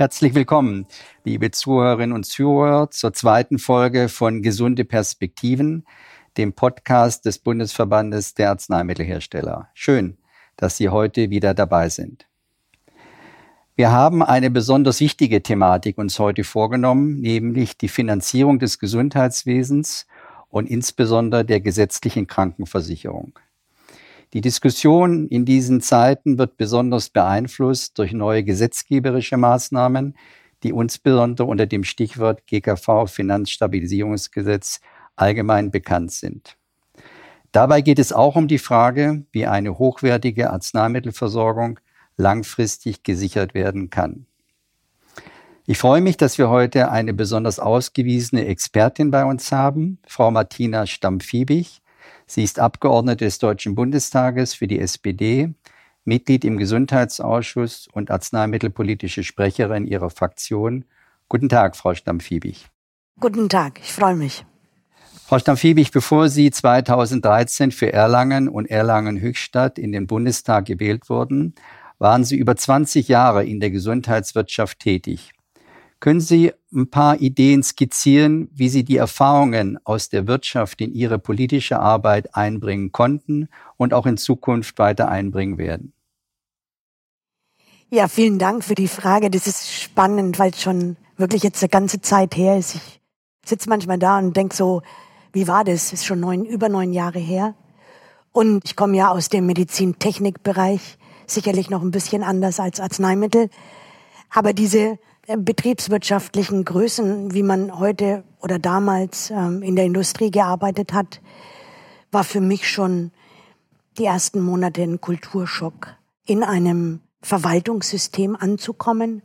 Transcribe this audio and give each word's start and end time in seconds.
Herzlich 0.00 0.34
willkommen, 0.34 0.86
liebe 1.24 1.50
Zuhörerinnen 1.50 2.14
und 2.14 2.24
Zuhörer, 2.24 2.90
zur 2.90 3.12
zweiten 3.12 3.58
Folge 3.58 4.08
von 4.08 4.40
Gesunde 4.40 4.86
Perspektiven, 4.86 5.84
dem 6.38 6.54
Podcast 6.54 7.26
des 7.26 7.38
Bundesverbandes 7.38 8.32
der 8.32 8.48
Arzneimittelhersteller. 8.48 9.68
Schön, 9.74 10.16
dass 10.56 10.78
Sie 10.78 10.88
heute 10.88 11.28
wieder 11.28 11.52
dabei 11.52 11.90
sind. 11.90 12.26
Wir 13.76 13.92
haben 13.92 14.22
eine 14.22 14.50
besonders 14.50 15.00
wichtige 15.00 15.42
Thematik 15.42 15.98
uns 15.98 16.18
heute 16.18 16.44
vorgenommen, 16.44 17.20
nämlich 17.20 17.76
die 17.76 17.88
Finanzierung 17.88 18.58
des 18.58 18.78
Gesundheitswesens 18.78 20.06
und 20.48 20.70
insbesondere 20.70 21.44
der 21.44 21.60
gesetzlichen 21.60 22.26
Krankenversicherung. 22.26 23.38
Die 24.32 24.40
Diskussion 24.40 25.26
in 25.26 25.44
diesen 25.44 25.80
Zeiten 25.80 26.38
wird 26.38 26.56
besonders 26.56 27.10
beeinflusst 27.10 27.98
durch 27.98 28.12
neue 28.12 28.44
gesetzgeberische 28.44 29.36
Maßnahmen, 29.36 30.14
die 30.62 30.68
insbesondere 30.68 31.48
unter 31.48 31.66
dem 31.66 31.82
Stichwort 31.82 32.46
GKV 32.46 33.06
Finanzstabilisierungsgesetz 33.06 34.80
allgemein 35.16 35.70
bekannt 35.70 36.12
sind. 36.12 36.56
Dabei 37.52 37.80
geht 37.80 37.98
es 37.98 38.12
auch 38.12 38.36
um 38.36 38.46
die 38.46 38.58
Frage, 38.58 39.24
wie 39.32 39.46
eine 39.46 39.78
hochwertige 39.78 40.50
Arzneimittelversorgung 40.50 41.80
langfristig 42.16 43.02
gesichert 43.02 43.54
werden 43.54 43.90
kann. 43.90 44.26
Ich 45.66 45.78
freue 45.78 46.00
mich, 46.00 46.16
dass 46.16 46.38
wir 46.38 46.50
heute 46.50 46.90
eine 46.90 47.14
besonders 47.14 47.58
ausgewiesene 47.58 48.46
Expertin 48.46 49.10
bei 49.10 49.24
uns 49.24 49.50
haben, 49.50 49.98
Frau 50.06 50.30
Martina 50.30 50.86
Stamm-Fiebig. 50.86 51.82
Sie 52.30 52.44
ist 52.44 52.60
Abgeordnete 52.60 53.24
des 53.24 53.40
Deutschen 53.40 53.74
Bundestages 53.74 54.54
für 54.54 54.68
die 54.68 54.78
SPD, 54.78 55.52
Mitglied 56.04 56.44
im 56.44 56.58
Gesundheitsausschuss 56.58 57.88
und 57.92 58.12
arzneimittelpolitische 58.12 59.24
Sprecherin 59.24 59.84
ihrer 59.84 60.10
Fraktion. 60.10 60.84
Guten 61.28 61.48
Tag, 61.48 61.74
Frau 61.74 61.92
Stamm-Fiebig. 61.92 62.68
Guten 63.18 63.48
Tag, 63.48 63.80
ich 63.80 63.92
freue 63.92 64.14
mich. 64.14 64.46
Frau 65.26 65.40
Stamm-Fiebig, 65.40 65.90
bevor 65.90 66.28
Sie 66.28 66.52
2013 66.52 67.72
für 67.72 67.92
Erlangen 67.92 68.48
und 68.48 68.70
Erlangen-Höchstadt 68.70 69.76
in 69.76 69.90
den 69.90 70.06
Bundestag 70.06 70.66
gewählt 70.66 71.10
wurden, 71.10 71.56
waren 71.98 72.22
Sie 72.22 72.36
über 72.36 72.54
20 72.54 73.08
Jahre 73.08 73.44
in 73.44 73.58
der 73.58 73.72
Gesundheitswirtschaft 73.72 74.78
tätig. 74.78 75.32
Können 76.00 76.20
Sie 76.20 76.52
ein 76.72 76.88
paar 76.88 77.20
Ideen 77.20 77.62
skizzieren, 77.62 78.48
wie 78.54 78.70
Sie 78.70 78.84
die 78.84 78.96
Erfahrungen 78.96 79.78
aus 79.84 80.08
der 80.08 80.26
Wirtschaft 80.26 80.80
in 80.80 80.94
Ihre 80.94 81.18
politische 81.18 81.78
Arbeit 81.78 82.34
einbringen 82.34 82.90
konnten 82.90 83.48
und 83.76 83.92
auch 83.92 84.06
in 84.06 84.16
Zukunft 84.16 84.78
weiter 84.78 85.10
einbringen 85.10 85.58
werden? 85.58 85.92
Ja, 87.90 88.08
vielen 88.08 88.38
Dank 88.38 88.64
für 88.64 88.74
die 88.74 88.88
Frage. 88.88 89.30
Das 89.30 89.46
ist 89.46 89.70
spannend, 89.70 90.38
weil 90.38 90.52
es 90.52 90.62
schon 90.62 90.96
wirklich 91.18 91.42
jetzt 91.42 91.62
eine 91.62 91.68
ganze 91.68 92.00
Zeit 92.00 92.34
her 92.34 92.56
ist. 92.56 92.76
Ich 92.76 93.00
sitze 93.44 93.68
manchmal 93.68 93.98
da 93.98 94.18
und 94.18 94.34
denke 94.34 94.56
so, 94.56 94.80
wie 95.32 95.48
war 95.48 95.64
das? 95.64 95.90
Das 95.90 95.94
ist 95.94 96.06
schon 96.06 96.20
neun, 96.20 96.46
über 96.46 96.70
neun 96.70 96.94
Jahre 96.94 97.18
her. 97.18 97.54
Und 98.32 98.64
ich 98.64 98.76
komme 98.76 98.96
ja 98.96 99.10
aus 99.10 99.28
dem 99.28 99.44
Medizintechnikbereich, 99.44 100.98
sicherlich 101.26 101.68
noch 101.68 101.82
ein 101.82 101.90
bisschen 101.90 102.22
anders 102.22 102.58
als 102.58 102.80
Arzneimittel. 102.80 103.50
Aber 104.30 104.52
diese 104.54 104.98
betriebswirtschaftlichen 105.26 106.64
Größen, 106.64 107.34
wie 107.34 107.42
man 107.42 107.78
heute 107.78 108.24
oder 108.40 108.58
damals 108.58 109.30
ähm, 109.30 109.62
in 109.62 109.76
der 109.76 109.84
Industrie 109.84 110.30
gearbeitet 110.30 110.92
hat, 110.92 111.20
war 112.10 112.24
für 112.24 112.40
mich 112.40 112.68
schon 112.68 113.12
die 113.98 114.04
ersten 114.04 114.40
Monate 114.40 114.82
ein 114.82 115.00
Kulturschock, 115.00 115.94
in 116.24 116.42
einem 116.42 117.00
Verwaltungssystem 117.22 118.36
anzukommen, 118.36 119.22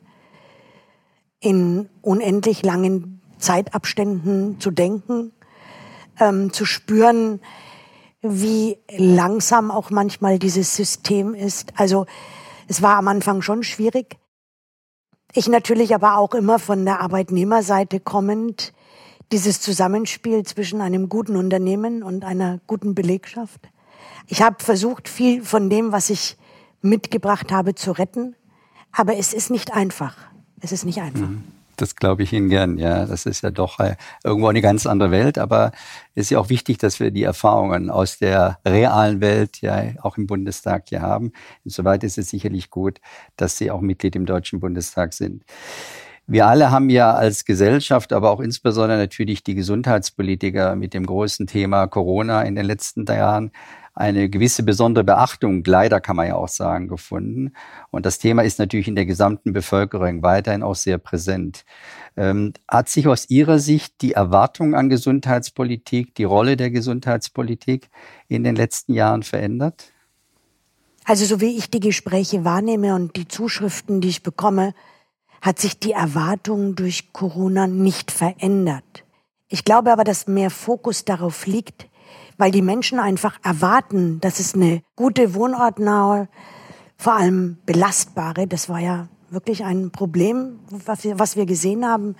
in 1.40 1.90
unendlich 2.02 2.64
langen 2.64 3.22
Zeitabständen 3.38 4.60
zu 4.60 4.72
denken, 4.72 5.32
ähm, 6.20 6.52
zu 6.52 6.66
spüren, 6.66 7.40
wie 8.22 8.78
langsam 8.98 9.72
auch 9.72 9.92
manchmal 9.92 10.40
dieses 10.40 10.76
System 10.76 11.36
ist. 11.36 11.74
Also 11.76 12.06
es 12.68 12.82
war 12.82 12.98
am 12.98 13.08
Anfang 13.08 13.42
schon 13.42 13.64
schwierig. 13.64 14.18
Ich 15.38 15.50
natürlich 15.50 15.94
aber 15.94 16.18
auch 16.18 16.34
immer 16.34 16.60
von 16.60 16.86
der 16.86 17.02
Arbeitnehmerseite 17.02 18.00
kommend 18.00 18.72
dieses 19.34 19.60
Zusammenspiel 19.60 20.44
zwischen 20.44 20.80
einem 20.80 21.10
guten 21.10 21.36
Unternehmen 21.36 22.04
und 22.04 22.24
einer 22.24 22.62
guten 22.68 22.96
Belegschaft. 22.96 23.60
Ich 24.28 24.42
habe 24.42 24.64
versucht, 24.64 25.10
viel 25.10 25.44
von 25.44 25.70
dem, 25.70 25.92
was 25.92 26.10
ich 26.10 26.38
mitgebracht 26.82 27.52
habe, 27.52 27.76
zu 27.76 27.92
retten, 27.92 28.38
aber 28.94 29.18
es 29.18 29.34
ist 29.34 29.52
nicht 29.52 29.74
einfach. 29.74 30.16
Es 30.62 30.72
ist 30.72 30.86
nicht 30.86 31.02
einfach. 31.02 31.28
Mhm. 31.28 31.44
Das 31.78 31.96
glaube 31.96 32.24
ich 32.24 32.34
Ihnen 32.34 32.50
gern, 32.50 32.78
ja. 32.78 33.06
Das 33.06 33.26
ist 33.26 33.44
ja 33.44 33.52
doch 33.52 33.80
äh, 33.80 33.96
irgendwo 34.24 34.48
eine 34.48 34.62
ganz 34.62 34.86
andere 34.86 35.12
Welt, 35.12 35.38
aber 35.38 35.72
es 36.14 36.26
ist 36.26 36.30
ja 36.32 36.40
auch 36.40 36.50
wichtig, 36.50 36.78
dass 36.78 37.00
wir 37.00 37.12
die 37.12 37.24
Erfahrungen 37.24 37.90
aus 37.90 38.18
der 38.18 38.60
realen 38.66 39.22
Welt 39.22 39.62
ja 39.62 39.84
auch 40.02 40.18
im 40.18 40.28
Bundestag 40.28 40.86
hier 40.90 41.02
haben. 41.02 41.32
Insoweit 41.64 42.04
ist 42.04 42.18
es 42.18 42.30
sicherlich 42.30 42.70
gut, 42.70 43.00
dass 43.38 43.58
Sie 43.58 43.72
auch 43.72 43.82
Mitglied 43.82 44.16
im 44.16 44.26
Deutschen 44.26 44.60
Bundestag 44.60 45.14
sind. 45.14 45.44
Wir 46.28 46.48
alle 46.48 46.72
haben 46.72 46.90
ja 46.90 47.14
als 47.14 47.46
Gesellschaft, 47.46 48.12
aber 48.12 48.32
auch 48.32 48.40
insbesondere 48.40 48.98
natürlich 48.98 49.44
die 49.44 49.54
Gesundheitspolitiker 49.54 50.76
mit 50.76 50.96
dem 50.96 51.06
großen 51.06 51.46
Thema 51.46 51.86
Corona 51.86 52.42
in 52.42 52.56
den 52.56 52.66
letzten 52.66 53.06
Jahren 53.06 53.52
eine 53.96 54.30
gewisse 54.30 54.64
besondere 54.64 55.06
Beachtung, 55.06 55.64
leider 55.66 56.02
kann 56.02 56.18
man 56.18 56.28
ja 56.28 56.36
auch 56.36 56.50
sagen, 56.50 56.90
gefunden. 56.90 57.54
Und 57.92 58.06
das 58.06 58.20
Thema 58.20 58.44
ist 58.44 58.60
natürlich 58.60 58.90
in 58.90 58.96
der 58.96 59.06
gesamten 59.06 59.54
Bevölkerung 59.54 60.22
weiterhin 60.22 60.64
auch 60.64 60.76
sehr 60.76 60.98
präsent. 60.98 61.64
Ähm, 62.18 62.54
hat 62.68 62.90
sich 62.90 63.08
aus 63.08 63.30
Ihrer 63.30 63.58
Sicht 63.58 64.02
die 64.02 64.12
Erwartung 64.12 64.76
an 64.76 64.90
Gesundheitspolitik, 64.90 66.14
die 66.16 66.26
Rolle 66.26 66.58
der 66.58 66.72
Gesundheitspolitik 66.72 67.90
in 68.28 68.44
den 68.44 68.58
letzten 68.58 68.94
Jahren 68.94 69.24
verändert? 69.24 69.94
Also 71.06 71.24
so 71.26 71.40
wie 71.40 71.58
ich 71.58 71.70
die 71.70 71.80
Gespräche 71.80 72.44
wahrnehme 72.44 72.96
und 72.96 73.16
die 73.16 73.28
Zuschriften, 73.28 74.02
die 74.02 74.10
ich 74.10 74.24
bekomme, 74.24 74.74
hat 75.42 75.60
sich 75.60 75.80
die 75.80 75.92
Erwartung 75.92 76.76
durch 76.76 77.14
Corona 77.14 77.68
nicht 77.68 78.12
verändert. 78.12 79.06
Ich 79.48 79.64
glaube 79.64 79.94
aber, 79.94 80.04
dass 80.04 80.28
mehr 80.28 80.50
Fokus 80.50 81.06
darauf 81.06 81.46
liegt, 81.46 81.88
weil 82.38 82.52
die 82.52 82.62
Menschen 82.62 83.00
einfach 83.00 83.38
erwarten, 83.44 84.20
dass 84.22 84.40
es 84.40 84.54
eine 84.54 84.82
gute 84.96 85.34
wohnortnahe, 85.34 86.28
vor 86.98 87.14
allem 87.14 87.58
belastbare, 87.66 88.48
das 88.48 88.70
war 88.70 88.80
ja 88.80 89.08
wirklich 89.30 89.64
ein 89.64 89.92
Problem, 89.92 90.60
was 90.70 91.04
wir, 91.04 91.20
was 91.20 91.36
wir 91.36 91.46
gesehen 91.46 91.86
haben. 91.86 92.16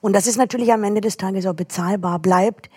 Und 0.00 0.14
das 0.14 0.26
ist 0.26 0.36
natürlich 0.36 0.72
am 0.72 0.84
Ende 0.84 1.00
des 1.00 1.16
Tages 1.16 1.46
auch 1.46 1.54
bezahlbar 1.54 2.18
bleibt. 2.18 2.68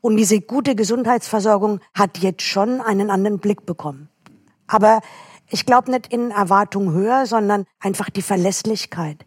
Und 0.00 0.16
diese 0.16 0.40
gute 0.40 0.74
Gesundheitsversorgung 0.74 1.80
hat 1.94 2.18
jetzt 2.18 2.42
schon 2.42 2.80
einen 2.80 3.10
anderen 3.10 3.38
Blick 3.38 3.66
bekommen. 3.66 4.08
Aber 4.66 5.00
ich 5.48 5.66
glaube 5.66 5.90
nicht 5.90 6.12
in 6.12 6.30
Erwartung 6.30 6.92
höher, 6.92 7.26
sondern 7.26 7.64
einfach 7.80 8.10
die 8.10 8.22
Verlässlichkeit. 8.22 9.24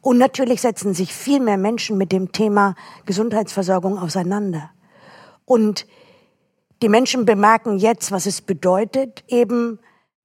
Und 0.00 0.18
natürlich 0.18 0.60
setzen 0.60 0.94
sich 0.94 1.14
viel 1.14 1.40
mehr 1.40 1.56
Menschen 1.56 1.96
mit 1.96 2.12
dem 2.12 2.32
Thema 2.32 2.74
Gesundheitsversorgung 3.06 3.98
auseinander. 3.98 4.70
Und 5.46 5.86
die 6.82 6.88
Menschen 6.88 7.24
bemerken 7.24 7.78
jetzt, 7.78 8.12
was 8.12 8.26
es 8.26 8.40
bedeutet, 8.40 9.24
eben, 9.28 9.78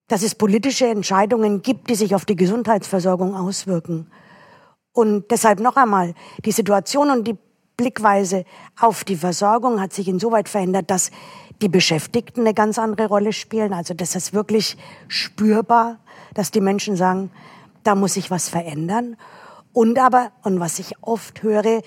dass 0.08 0.24
es 0.24 0.36
politische 0.36 0.88
Entscheidungen 0.88 1.62
gibt, 1.62 1.90
die 1.90 1.96
sich 1.96 2.16
auf 2.16 2.26
die 2.26 2.36
Gesundheitsversorgung 2.36 3.36
auswirken. 3.36 4.12
Und 4.92 5.30
deshalb 5.32 5.60
noch 5.60 5.78
einmal, 5.78 6.14
die 6.44 6.52
Situation 6.52 7.12
und 7.12 7.28
die 7.28 7.38
Blickweise 7.78 8.44
auf 8.80 9.06
die 9.06 9.16
Versorgung 9.16 9.80
hat 9.80 9.94
sich 9.94 10.08
insoweit 10.10 10.50
verändert, 10.50 10.92
dass 10.92 11.12
die 11.62 11.70
Beschäftigten 11.70 12.42
eine 12.42 12.54
ganz 12.54 12.78
andere 12.78 13.08
Rolle 13.08 13.32
spielen. 13.32 13.72
Also 13.72 13.94
das 13.94 14.16
ist 14.16 14.34
wirklich 14.34 14.78
spürbar, 15.08 16.00
dass 16.34 16.52
die 16.52 16.62
Menschen 16.62 16.96
sagen, 16.96 17.32
da 17.84 17.96
muss 17.96 18.16
sich 18.16 18.32
was 18.32 18.50
verändern. 18.50 19.16
Und 19.72 20.00
aber, 20.00 20.32
und 20.44 20.60
was 20.60 20.80
ich 20.80 20.96
oft 21.02 21.44
höre, 21.44 21.82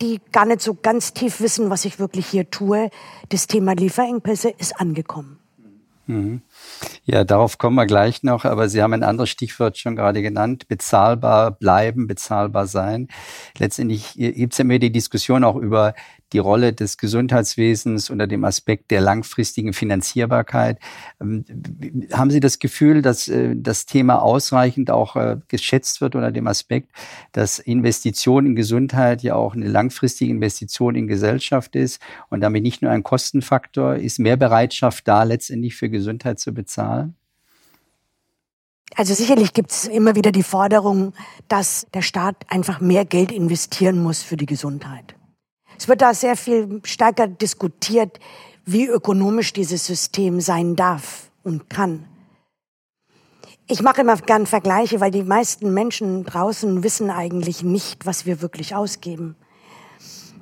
die 0.00 0.20
gar 0.32 0.46
nicht 0.46 0.60
so 0.60 0.74
ganz 0.74 1.12
tief 1.12 1.40
wissen, 1.40 1.70
was 1.70 1.84
ich 1.84 1.98
wirklich 1.98 2.26
hier 2.26 2.50
tue. 2.50 2.90
Das 3.28 3.46
Thema 3.46 3.74
Lieferengpässe 3.74 4.50
ist 4.50 4.80
angekommen. 4.80 5.38
Mhm. 6.06 6.42
Ja, 7.04 7.24
darauf 7.24 7.58
kommen 7.58 7.76
wir 7.76 7.86
gleich 7.86 8.22
noch, 8.22 8.44
aber 8.44 8.68
Sie 8.68 8.82
haben 8.82 8.92
ein 8.92 9.02
anderes 9.02 9.30
Stichwort 9.30 9.78
schon 9.78 9.96
gerade 9.96 10.22
genannt, 10.22 10.68
bezahlbar 10.68 11.50
bleiben, 11.50 12.06
bezahlbar 12.06 12.66
sein. 12.66 13.08
Letztendlich 13.58 14.14
gibt 14.14 14.52
es 14.52 14.58
ja 14.58 14.62
immer 14.62 14.78
die 14.78 14.92
Diskussion 14.92 15.44
auch 15.44 15.56
über 15.56 15.94
die 16.32 16.38
Rolle 16.38 16.72
des 16.72 16.96
Gesundheitswesens 16.98 18.10
unter 18.10 18.26
dem 18.26 18.44
Aspekt 18.44 18.90
der 18.90 19.00
langfristigen 19.00 19.72
Finanzierbarkeit. 19.72 20.78
Ähm, 21.20 21.44
haben 22.12 22.30
Sie 22.30 22.40
das 22.40 22.58
Gefühl, 22.58 23.02
dass 23.02 23.28
äh, 23.28 23.54
das 23.56 23.86
Thema 23.86 24.22
ausreichend 24.22 24.90
auch 24.90 25.16
äh, 25.16 25.36
geschätzt 25.48 26.00
wird 26.00 26.14
unter 26.14 26.32
dem 26.32 26.46
Aspekt, 26.46 26.90
dass 27.32 27.58
Investition 27.58 28.46
in 28.46 28.56
Gesundheit 28.56 29.22
ja 29.22 29.34
auch 29.34 29.54
eine 29.54 29.68
langfristige 29.68 30.30
Investition 30.30 30.94
in 30.94 31.06
Gesellschaft 31.06 31.76
ist 31.76 32.00
und 32.30 32.40
damit 32.40 32.62
nicht 32.62 32.82
nur 32.82 32.90
ein 32.90 33.02
Kostenfaktor? 33.02 33.96
Ist 33.96 34.18
mehr 34.18 34.36
Bereitschaft 34.36 35.06
da, 35.06 35.22
letztendlich 35.22 35.76
für 35.76 35.90
Gesundheit 35.90 36.38
zu 36.38 36.51
bezahlen? 36.52 37.16
Also 38.94 39.14
sicherlich 39.14 39.54
gibt 39.54 39.70
es 39.70 39.86
immer 39.86 40.14
wieder 40.14 40.32
die 40.32 40.42
Forderung, 40.42 41.14
dass 41.48 41.86
der 41.94 42.02
Staat 42.02 42.36
einfach 42.48 42.80
mehr 42.80 43.04
Geld 43.04 43.32
investieren 43.32 44.02
muss 44.02 44.22
für 44.22 44.36
die 44.36 44.46
Gesundheit. 44.46 45.14
Es 45.78 45.88
wird 45.88 46.02
da 46.02 46.12
sehr 46.14 46.36
viel 46.36 46.80
stärker 46.84 47.26
diskutiert, 47.26 48.20
wie 48.64 48.86
ökonomisch 48.86 49.52
dieses 49.52 49.86
System 49.86 50.40
sein 50.40 50.76
darf 50.76 51.30
und 51.42 51.70
kann. 51.70 52.06
Ich 53.66 53.82
mache 53.82 54.02
immer 54.02 54.16
gern 54.16 54.46
Vergleiche, 54.46 55.00
weil 55.00 55.10
die 55.10 55.22
meisten 55.22 55.72
Menschen 55.72 56.24
draußen 56.24 56.82
wissen 56.82 57.10
eigentlich 57.10 57.62
nicht, 57.62 58.04
was 58.04 58.26
wir 58.26 58.42
wirklich 58.42 58.74
ausgeben. 58.74 59.36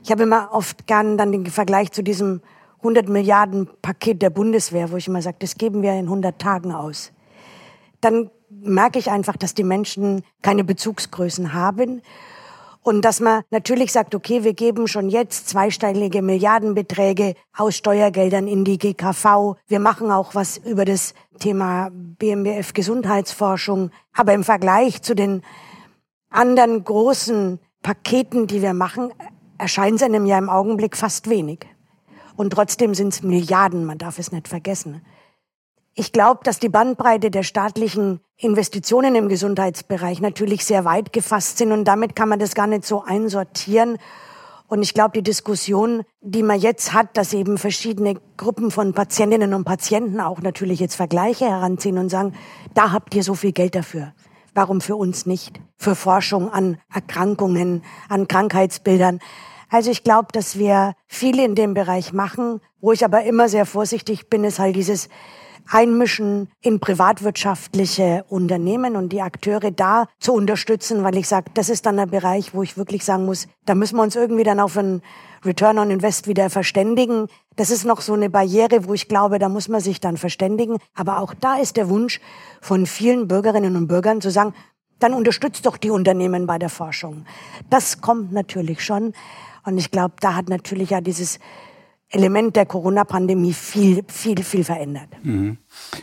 Ich 0.03 0.11
habe 0.11 0.25
immer 0.25 0.51
oft 0.53 0.87
gern 0.87 1.17
dann 1.17 1.31
den 1.31 1.47
Vergleich 1.47 1.93
zu 1.93 2.03
diesem 2.03 2.41
100 2.81 3.09
Milliarden 3.09 3.69
Paket 3.83 4.23
der 4.23 4.31
Bundeswehr, 4.31 4.91
wo 4.91 4.97
ich 4.97 5.09
immer 5.09 5.23
sage, 5.23 5.37
das 5.41 5.57
geben 5.57 5.83
wir 5.83 5.93
in 5.93 6.07
100 6.07 6.39
Tagen 6.39 6.73
aus. 6.73 7.13
Dann 8.01 8.31
merke 8.49 8.99
ich 8.99 9.11
einfach, 9.11 9.37
dass 9.37 9.55
die 9.55 9.65
Menschen 9.65 10.23
keine 10.43 10.65
Bezugsgrößen 10.65 11.53
haben 11.53 12.03
und 12.83 13.05
dass 13.05 13.21
man 13.21 13.43
natürlich 13.51 13.93
sagt, 13.93 14.15
okay, 14.15 14.43
wir 14.43 14.55
geben 14.55 14.89
schon 14.89 15.11
jetzt 15.11 15.49
zweistellige 15.49 16.23
Milliardenbeträge 16.23 17.35
aus 17.57 17.77
Steuergeldern 17.77 18.49
in 18.49 18.65
die 18.65 18.79
GKV. 18.79 19.57
Wir 19.67 19.81
machen 19.81 20.11
auch 20.11 20.35
was 20.35 20.57
über 20.57 20.87
das 20.87 21.15
Thema 21.39 21.91
BMWF 21.93 22.73
Gesundheitsforschung. 22.73 23.91
Aber 24.15 24.33
im 24.33 24.45
Vergleich 24.45 25.03
zu 25.03 25.15
den 25.15 25.43
anderen 26.31 26.83
großen 26.83 27.61
Paketen, 27.83 28.47
die 28.47 28.63
wir 28.63 28.73
machen, 28.73 29.13
erscheint 29.59 29.97
es 29.97 30.03
einem 30.03 30.25
ja 30.25 30.39
im 30.39 30.49
Augenblick 30.49 30.97
fast 30.97 31.29
wenig. 31.29 31.67
Und 32.37 32.53
trotzdem 32.53 32.95
sind 32.95 33.13
es 33.15 33.23
Milliarden, 33.23 33.85
man 33.85 33.99
darf 33.99 34.19
es 34.19 34.33
nicht 34.33 34.49
vergessen. 34.49 35.03
Ich 35.95 36.13
glaube, 36.13 36.41
dass 36.45 36.61
die 36.61 36.69
Bandbreite 36.69 37.31
der 37.31 37.43
staatlichen 37.43 38.21
Investitionen 38.37 39.15
im 39.17 39.29
Gesundheitsbereich 39.29 40.21
natürlich 40.21 40.65
sehr 40.65 40.85
weit 40.85 41.13
gefasst 41.13 41.59
sind 41.59 41.73
und 41.73 41.85
damit 41.85 42.15
kann 42.15 42.29
man 42.29 42.39
das 42.39 42.55
gar 42.55 42.67
nicht 42.67 42.85
so 42.85 43.03
einsortieren. 43.03 43.99
Und 44.69 44.85
ich 44.85 44.95
glaube, 44.95 45.11
die 45.15 45.25
Diskussion, 45.25 46.05
die 46.21 46.45
man 46.45 46.61
jetzt 46.61 46.93
hat, 46.93 47.17
dass 47.17 47.33
eben 47.33 47.59
verschiedene 47.59 48.21
Gruppen 48.37 48.71
von 48.71 48.95
Patientinnen 48.95 49.53
und 49.53 49.65
Patienten 49.65 50.21
auch 50.21 50.41
natürlich 50.41 50.79
jetzt 50.79 50.95
Vergleiche 50.95 51.47
heranziehen 51.47 51.99
und 51.99 52.09
sagen, 52.09 52.35
da 52.73 52.93
habt 52.93 53.13
ihr 53.17 53.25
so 53.25 53.35
viel 53.35 53.51
Geld 53.51 53.75
dafür. 53.75 54.13
Warum 54.55 54.81
für 54.81 54.95
uns 54.95 55.27
nicht? 55.27 55.61
Für 55.77 55.97
Forschung 55.97 56.53
an 56.53 56.79
Erkrankungen, 56.93 57.83
an 58.09 58.29
Krankheitsbildern. 58.29 59.19
Also 59.71 59.91
ich 59.91 60.03
glaube, 60.03 60.29
dass 60.33 60.59
wir 60.59 60.95
viel 61.07 61.39
in 61.39 61.55
dem 61.55 61.75
Bereich 61.75 62.13
machen. 62.13 62.61
Wo 62.81 62.93
ich 62.93 63.05
aber 63.05 63.23
immer 63.23 63.49
sehr 63.49 63.67
vorsichtig 63.67 64.29
bin, 64.29 64.43
ist 64.43 64.59
halt 64.59 64.75
dieses 64.75 65.09
Einmischen 65.71 66.49
in 66.61 66.81
privatwirtschaftliche 66.81 68.25
Unternehmen 68.29 68.97
und 68.97 69.11
die 69.11 69.23
Akteure 69.23 69.71
da 69.71 70.07
zu 70.19 70.33
unterstützen, 70.33 71.05
weil 71.05 71.17
ich 71.17 71.29
sage, 71.29 71.51
das 71.55 71.69
ist 71.69 71.87
dann 71.87 71.97
der 71.97 72.07
Bereich, 72.07 72.55
wo 72.55 72.63
ich 72.63 72.77
wirklich 72.77 73.05
sagen 73.05 73.25
muss, 73.25 73.47
da 73.67 73.77
müssen 73.77 73.97
wir 73.97 74.03
uns 74.03 74.17
irgendwie 74.17 74.43
dann 74.43 74.59
auf 74.59 74.77
einen 74.77 75.03
Return 75.45 75.79
on 75.79 75.91
Invest 75.91 76.27
wieder 76.27 76.51
verständigen. 76.51 77.29
Das 77.55 77.71
ist 77.71 77.85
noch 77.85 78.01
so 78.01 78.15
eine 78.15 78.29
Barriere, 78.29 78.89
wo 78.89 78.95
ich 78.95 79.07
glaube, 79.07 79.39
da 79.39 79.49
muss 79.49 79.69
man 79.69 79.81
sich 79.81 80.01
dann 80.01 80.17
verständigen. 80.17 80.79
Aber 80.95 81.21
auch 81.21 81.35
da 81.35 81.57
ist 81.57 81.77
der 81.77 81.89
Wunsch 81.89 82.21
von 82.61 82.87
vielen 82.87 83.29
Bürgerinnen 83.29 83.77
und 83.77 83.87
Bürgern 83.87 84.21
zu 84.21 84.31
sagen, 84.31 84.55
dann 84.99 85.15
unterstützt 85.15 85.65
doch 85.65 85.77
die 85.77 85.91
Unternehmen 85.91 86.47
bei 86.47 86.59
der 86.59 86.69
Forschung. 86.69 87.25
Das 87.71 88.01
kommt 88.01 88.33
natürlich 88.33 88.85
schon. 88.85 89.15
Und 89.65 89.79
ich 89.79 89.91
glaube, 89.91 90.15
da 90.21 90.35
hat 90.35 90.49
natürlich 90.49 90.91
ja 90.91 91.01
dieses 91.01 91.39
Element 92.13 92.57
der 92.57 92.67
Corona-Pandemie 92.67 93.53
viel, 93.53 94.03
viel, 94.09 94.43
viel 94.43 94.65
verändert. 94.65 95.09
Mhm. 95.23 95.59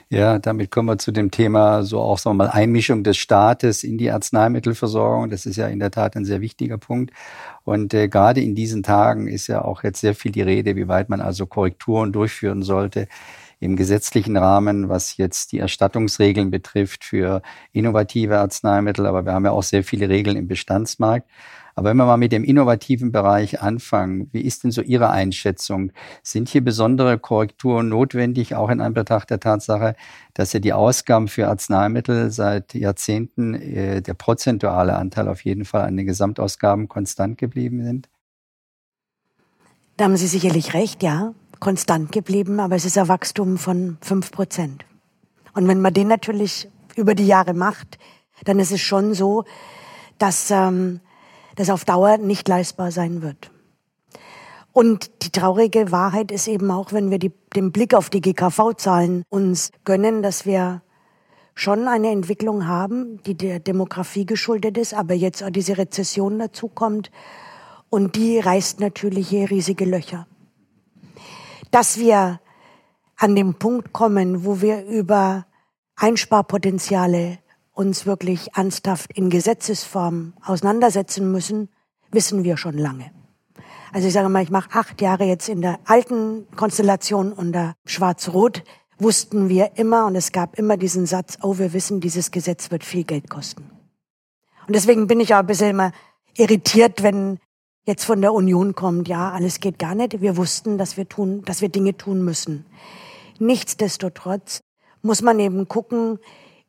Ja, 0.10 0.40
damit 0.40 0.72
kommen 0.72 0.88
wir 0.88 0.98
zu 0.98 1.12
dem 1.12 1.32
Thema 1.32 1.84
so 1.84 2.00
auch 2.00 2.18
sagen 2.18 2.38
wir 2.38 2.46
mal 2.46 2.50
Einmischung 2.50 3.04
des 3.04 3.18
Staates 3.18 3.84
in 3.84 3.98
die 3.98 4.10
Arzneimittelversorgung. 4.10 5.30
Das 5.30 5.46
ist 5.46 5.58
ja 5.58 5.68
in 5.68 5.80
der 5.80 5.92
Tat 5.92 6.16
ein 6.16 6.24
sehr 6.24 6.40
wichtiger 6.40 6.78
Punkt. 6.78 7.12
Und 7.66 7.94
äh, 7.94 8.08
gerade 8.08 8.42
in 8.42 8.56
diesen 8.56 8.84
Tagen 8.84 9.28
ist 9.28 9.48
ja 9.48 9.66
auch 9.66 9.84
jetzt 9.84 10.00
sehr 10.00 10.16
viel 10.16 10.32
die 10.32 10.42
Rede, 10.42 10.78
wie 10.78 10.88
weit 10.88 11.10
man 11.10 11.20
also 11.20 11.46
Korrekturen 11.46 12.14
durchführen 12.14 12.64
sollte 12.64 13.10
im 13.60 13.76
gesetzlichen 13.76 14.38
Rahmen, 14.38 14.90
was 14.90 15.18
jetzt 15.18 15.52
die 15.52 15.60
Erstattungsregeln 15.60 16.52
betrifft 16.52 17.04
für 17.04 17.42
innovative 17.72 18.38
Arzneimittel. 18.40 19.06
Aber 19.06 19.26
wir 19.26 19.34
haben 19.34 19.46
ja 19.46 19.52
auch 19.52 19.64
sehr 19.64 19.84
viele 19.84 20.10
Regeln 20.10 20.38
im 20.38 20.48
Bestandsmarkt. 20.48 21.28
Aber 21.78 21.92
wenn 21.92 21.98
wir 21.98 22.08
mal 22.08 22.18
mit 22.18 22.32
dem 22.32 22.44
innovativen 22.44 23.12
Bereich 23.12 23.62
anfangen, 23.62 24.30
wie 24.32 24.42
ist 24.42 24.64
denn 24.64 24.72
so 24.72 24.82
Ihre 24.82 25.12
Einschätzung? 25.12 25.92
Sind 26.24 26.50
hier 26.50 26.64
besondere 26.64 27.20
Korrekturen 27.20 27.88
notwendig, 27.90 28.56
auch 28.56 28.70
in 28.70 28.82
Anbetracht 28.82 29.30
der 29.30 29.40
Tatsache, 29.40 29.96
dass 30.34 30.54
ja 30.54 30.60
die 30.60 30.74
Ausgaben 30.74 31.28
für 31.28 31.48
Arzneimittel 31.48 32.32
seit 32.32 32.74
Jahrzehnten 32.74 33.54
äh, 33.54 34.02
der 34.02 34.16
prozentuale 34.16 34.96
Anteil 34.96 35.28
auf 35.28 35.46
jeden 35.46 35.66
Fall 35.66 35.84
an 35.84 35.98
den 35.98 36.08
Gesamtausgaben 36.08 36.88
konstant 36.88 37.38
geblieben 37.38 37.84
sind? 37.84 38.10
Da 39.98 40.06
haben 40.06 40.18
Sie 40.18 40.26
sicherlich 40.26 40.74
recht, 40.74 41.04
ja, 41.04 41.36
konstant 41.60 42.12
geblieben, 42.12 42.60
aber 42.60 42.76
es 42.76 42.86
ist 42.86 42.98
ein 42.98 43.08
Wachstum 43.08 43.58
von 43.58 43.98
fünf 44.02 44.32
Prozent. 44.32 44.86
Und 45.54 45.68
wenn 45.68 45.82
man 45.82 45.94
den 45.94 46.08
natürlich 46.08 46.70
über 46.96 47.16
die 47.16 47.28
Jahre 47.28 47.54
macht, 47.54 47.98
dann 48.44 48.60
ist 48.60 48.72
es 48.72 48.82
schon 48.82 49.14
so, 49.14 49.44
dass 50.18 50.52
ähm, 50.52 51.00
das 51.56 51.70
auf 51.70 51.86
Dauer 51.86 52.18
nicht 52.18 52.48
leistbar 52.48 52.92
sein 52.92 53.22
wird. 53.22 53.52
Und 54.72 55.24
die 55.24 55.32
traurige 55.32 55.92
Wahrheit 55.92 56.32
ist 56.32 56.48
eben 56.48 56.70
auch, 56.70 56.94
wenn 56.94 57.10
wir 57.10 57.18
die, 57.18 57.32
den 57.56 57.72
Blick 57.72 57.96
auf 57.96 58.12
die 58.12 58.22
GKV-Zahlen 58.22 59.24
uns 59.30 59.72
gönnen, 59.86 60.22
dass 60.22 60.46
wir 60.46 60.84
schon 61.56 61.88
eine 61.88 62.12
Entwicklung 62.12 62.68
haben, 62.68 63.20
die 63.24 63.34
der 63.34 63.60
Demografie 63.60 64.28
geschuldet 64.28 64.78
ist, 64.78 64.94
aber 64.94 65.16
jetzt 65.16 65.44
auch 65.44 65.50
diese 65.50 65.80
Rezession 65.80 66.38
dazukommt. 66.38 67.10
Und 67.90 68.16
die 68.16 68.38
reißt 68.38 68.80
natürlich 68.80 69.30
hier 69.30 69.50
riesige 69.50 69.86
Löcher. 69.86 70.28
Dass 71.72 71.98
wir 71.98 72.40
an 73.16 73.36
den 73.36 73.56
Punkt 73.56 73.94
kommen, 73.94 74.46
wo 74.46 74.62
wir 74.62 74.86
über 74.86 75.46
Einsparpotenziale 75.96 77.40
uns 77.74 78.06
wirklich 78.06 78.56
ernsthaft 78.56 79.12
in 79.14 79.30
Gesetzesform 79.30 80.34
auseinandersetzen 80.44 81.32
müssen, 81.32 81.70
wissen 82.12 82.44
wir 82.44 82.58
schon 82.58 82.78
lange. 82.78 83.12
Also 83.94 84.08
ich 84.08 84.14
sage 84.14 84.30
mal, 84.30 84.44
ich 84.44 84.50
mache 84.50 84.70
acht 84.74 85.02
Jahre 85.02 85.26
jetzt 85.26 85.50
in 85.50 85.62
der 85.62 85.80
alten 85.86 86.48
Konstellation 86.56 87.32
unter 87.34 87.76
Schwarz-Rot, 87.86 88.64
wussten 89.00 89.50
wir 89.50 89.78
immer 89.78 90.06
und 90.06 90.16
es 90.16 90.32
gab 90.32 90.58
immer 90.58 90.78
diesen 90.78 91.06
Satz, 91.06 91.38
oh, 91.42 91.58
wir 91.58 91.74
wissen, 91.74 92.00
dieses 92.00 92.32
Gesetz 92.32 92.72
wird 92.72 92.84
viel 92.84 93.04
Geld 93.04 93.30
kosten. 93.30 93.70
Und 94.68 94.76
deswegen 94.76 95.08
bin 95.08 95.20
ich 95.20 95.34
auch 95.34 95.40
ein 95.40 95.48
bisschen 95.48 95.70
immer 95.70 95.92
irritiert, 96.36 97.04
wenn 97.04 97.40
jetzt 97.88 98.04
von 98.04 98.22
der 98.22 98.34
Union 98.34 98.76
kommt, 98.76 99.08
ja, 99.08 99.32
alles 99.32 99.62
geht 99.62 99.80
gar 99.80 99.96
nicht. 99.96 100.22
Wir 100.22 100.38
wussten, 100.38 100.78
dass 100.78 100.98
wir 100.98 101.08
tun, 101.08 101.42
dass 101.46 101.62
wir 101.62 101.70
Dinge 101.70 101.96
tun 101.96 102.24
müssen. 102.24 102.66
Nichtsdestotrotz 103.40 104.62
muss 105.02 105.22
man 105.22 105.40
eben 105.40 105.68
gucken, 105.68 106.20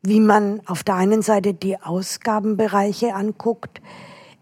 wie 0.01 0.21
man 0.21 0.63
auf 0.67 0.85
der 0.85 0.95
einen 0.95 1.23
Seite 1.23 1.55
die 1.55 1.81
Ausgabenbereiche 1.83 3.15
anguckt. 3.15 3.83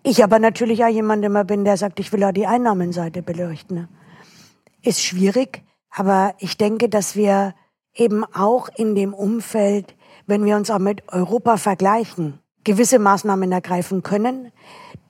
Ich 0.03 0.23
aber 0.23 0.39
natürlich 0.39 0.85
auch 0.85 0.91
jemand 0.91 1.25
immer 1.25 1.45
bin, 1.45 1.65
der 1.65 1.79
sagt, 1.79 1.99
ich 1.99 2.13
will 2.13 2.23
auch 2.25 2.33
die 2.33 2.47
Einnahmenseite 2.47 3.23
beleuchten. 3.23 3.89
Ist 4.83 5.03
schwierig, 5.03 5.63
aber 5.91 6.35
ich 6.39 6.59
denke, 6.59 6.91
dass 6.91 7.17
wir 7.17 7.55
eben 7.95 8.23
auch 8.35 8.69
in 8.77 8.95
dem 8.95 9.15
Umfeld, 9.15 9.97
wenn 10.27 10.45
wir 10.45 10.57
uns 10.57 10.71
auch 10.71 10.79
mit 10.79 11.11
Europa 11.11 11.57
vergleichen, 11.57 12.39
gewisse 12.65 12.99
Maßnahmen 12.99 13.51
ergreifen 13.51 14.03
können, 14.03 14.53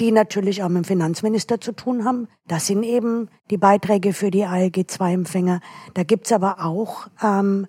die 0.00 0.12
natürlich 0.12 0.62
auch 0.62 0.68
mit 0.68 0.84
dem 0.84 0.84
Finanzminister 0.84 1.60
zu 1.60 1.72
tun 1.72 2.04
haben. 2.04 2.28
Das 2.46 2.66
sind 2.66 2.82
eben 2.82 3.28
die 3.50 3.56
Beiträge 3.56 4.12
für 4.12 4.30
die 4.30 4.44
ALG-2-Empfänger. 4.44 5.60
Da 5.94 6.02
gibt's 6.02 6.32
aber 6.32 6.64
auch 6.64 7.08
ähm, 7.22 7.66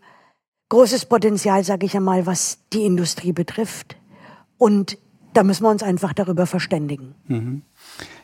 großes 0.69 1.05
Potenzial, 1.05 1.63
sage 1.63 1.85
ich 1.85 1.95
einmal, 1.95 2.25
was 2.25 2.59
die 2.73 2.85
Industrie 2.85 3.31
betrifft. 3.31 3.95
Und 4.57 4.97
da 5.33 5.43
müssen 5.43 5.63
wir 5.63 5.69
uns 5.69 5.83
einfach 5.83 6.13
darüber 6.13 6.45
verständigen. 6.47 7.15
Mhm. 7.27 7.61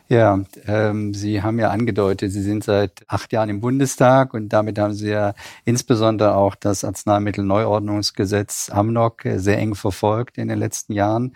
Ja, 0.10 0.39
ähm, 0.67 1.13
Sie 1.13 1.41
haben 1.41 1.60
ja 1.60 1.69
angedeutet, 1.69 2.31
Sie 2.31 2.41
sind 2.41 2.63
seit 2.63 3.05
acht 3.07 3.31
Jahren 3.31 3.50
im 3.50 3.62
Bundestag 3.62 4.33
und 4.33 4.50
damit 4.50 4.77
haben 4.77 4.93
Sie 4.93 5.10
ja 5.10 5.33
insbesondere 5.63 6.36
auch 6.36 6.55
das 6.55 6.83
Arzneimittelneuordnungsgesetz 6.83 8.69
AMNOG 8.69 9.24
sehr 9.36 9.60
eng 9.60 9.75
verfolgt 9.75 10.38
in 10.38 10.50
den 10.50 10.60
letzten 10.60 10.93
Jahren. 10.93 11.33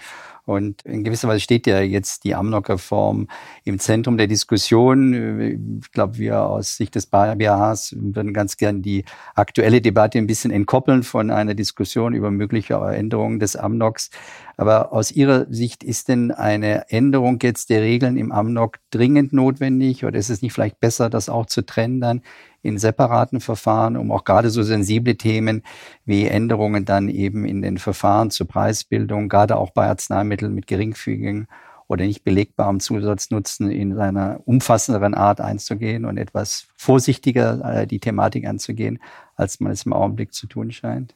Und 0.47 0.83
in 0.83 1.03
gewisser 1.03 1.27
Weise 1.27 1.41
steht 1.41 1.67
ja 1.67 1.81
jetzt 1.81 2.23
die 2.23 2.33
Amnok-Reform 2.33 3.27
im 3.65 3.79
Zentrum 3.79 4.17
der 4.17 4.27
Diskussion. 4.27 5.81
Ich 5.83 5.91
glaube, 5.91 6.17
wir 6.17 6.41
aus 6.43 6.77
Sicht 6.77 6.95
des 6.95 7.05
BAHs 7.05 7.93
würden 7.97 8.33
ganz 8.33 8.55
gern 8.55 8.81
die 8.81 9.03
aktuelle 9.35 9.81
Debatte 9.81 10.17
ein 10.17 10.25
bisschen 10.25 10.51
entkoppeln 10.51 11.03
von 11.03 11.31
einer 11.31 11.53
Diskussion 11.53 12.13
über 12.13 12.31
mögliche 12.31 12.75
Änderungen 12.75 13.41
des 13.41 13.57
Amnoks. 13.57 14.09
Aber 14.55 14.93
aus 14.93 15.11
Ihrer 15.11 15.47
Sicht 15.49 15.83
ist 15.83 16.07
denn 16.07 16.31
eine 16.31 16.89
Änderung 16.89 17.39
jetzt 17.43 17.69
der 17.69 17.81
Regeln 17.81 18.15
im 18.15 18.31
Amnok 18.31 18.77
dringend 18.89 19.33
notwendig 19.33 20.05
oder 20.05 20.17
ist 20.17 20.29
es 20.29 20.41
nicht 20.41 20.53
vielleicht 20.53 20.79
besser, 20.79 21.09
das 21.09 21.27
auch 21.27 21.47
zu 21.47 21.65
trennen 21.65 21.99
dann 21.99 22.21
in 22.67 22.77
separaten 22.77 23.39
Verfahren, 23.39 23.95
um 23.97 24.11
auch 24.11 24.25
gerade 24.25 24.49
so 24.49 24.61
sensible 24.61 25.15
Themen 25.15 25.63
wie 26.05 26.25
Änderungen 26.25 26.85
dann 26.85 27.07
eben 27.07 27.45
in 27.45 27.61
den 27.61 27.77
Verfahren 27.77 28.29
zur 28.29 28.47
Preisbildung, 28.47 29.29
gerade 29.29 29.55
auch 29.55 29.71
bei 29.71 29.87
Arzneimitteln 29.87 30.53
mit 30.53 30.67
geringfügigen 30.67 31.47
oder 31.87 32.05
nicht 32.05 32.23
belegbarem 32.23 32.81
Zusatznutzen 32.81 33.71
in 33.71 33.97
einer 33.97 34.41
umfassenderen 34.45 35.13
Art 35.13 35.39
einzugehen 35.39 36.03
und 36.05 36.17
etwas 36.17 36.67
vorsichtiger 36.75 37.81
äh, 37.81 37.87
die 37.87 37.99
Thematik 37.99 38.45
anzugehen, 38.45 38.99
als 39.35 39.61
man 39.61 39.71
es 39.71 39.85
im 39.85 39.93
Augenblick 39.93 40.33
zu 40.33 40.47
tun 40.47 40.71
scheint? 40.71 41.15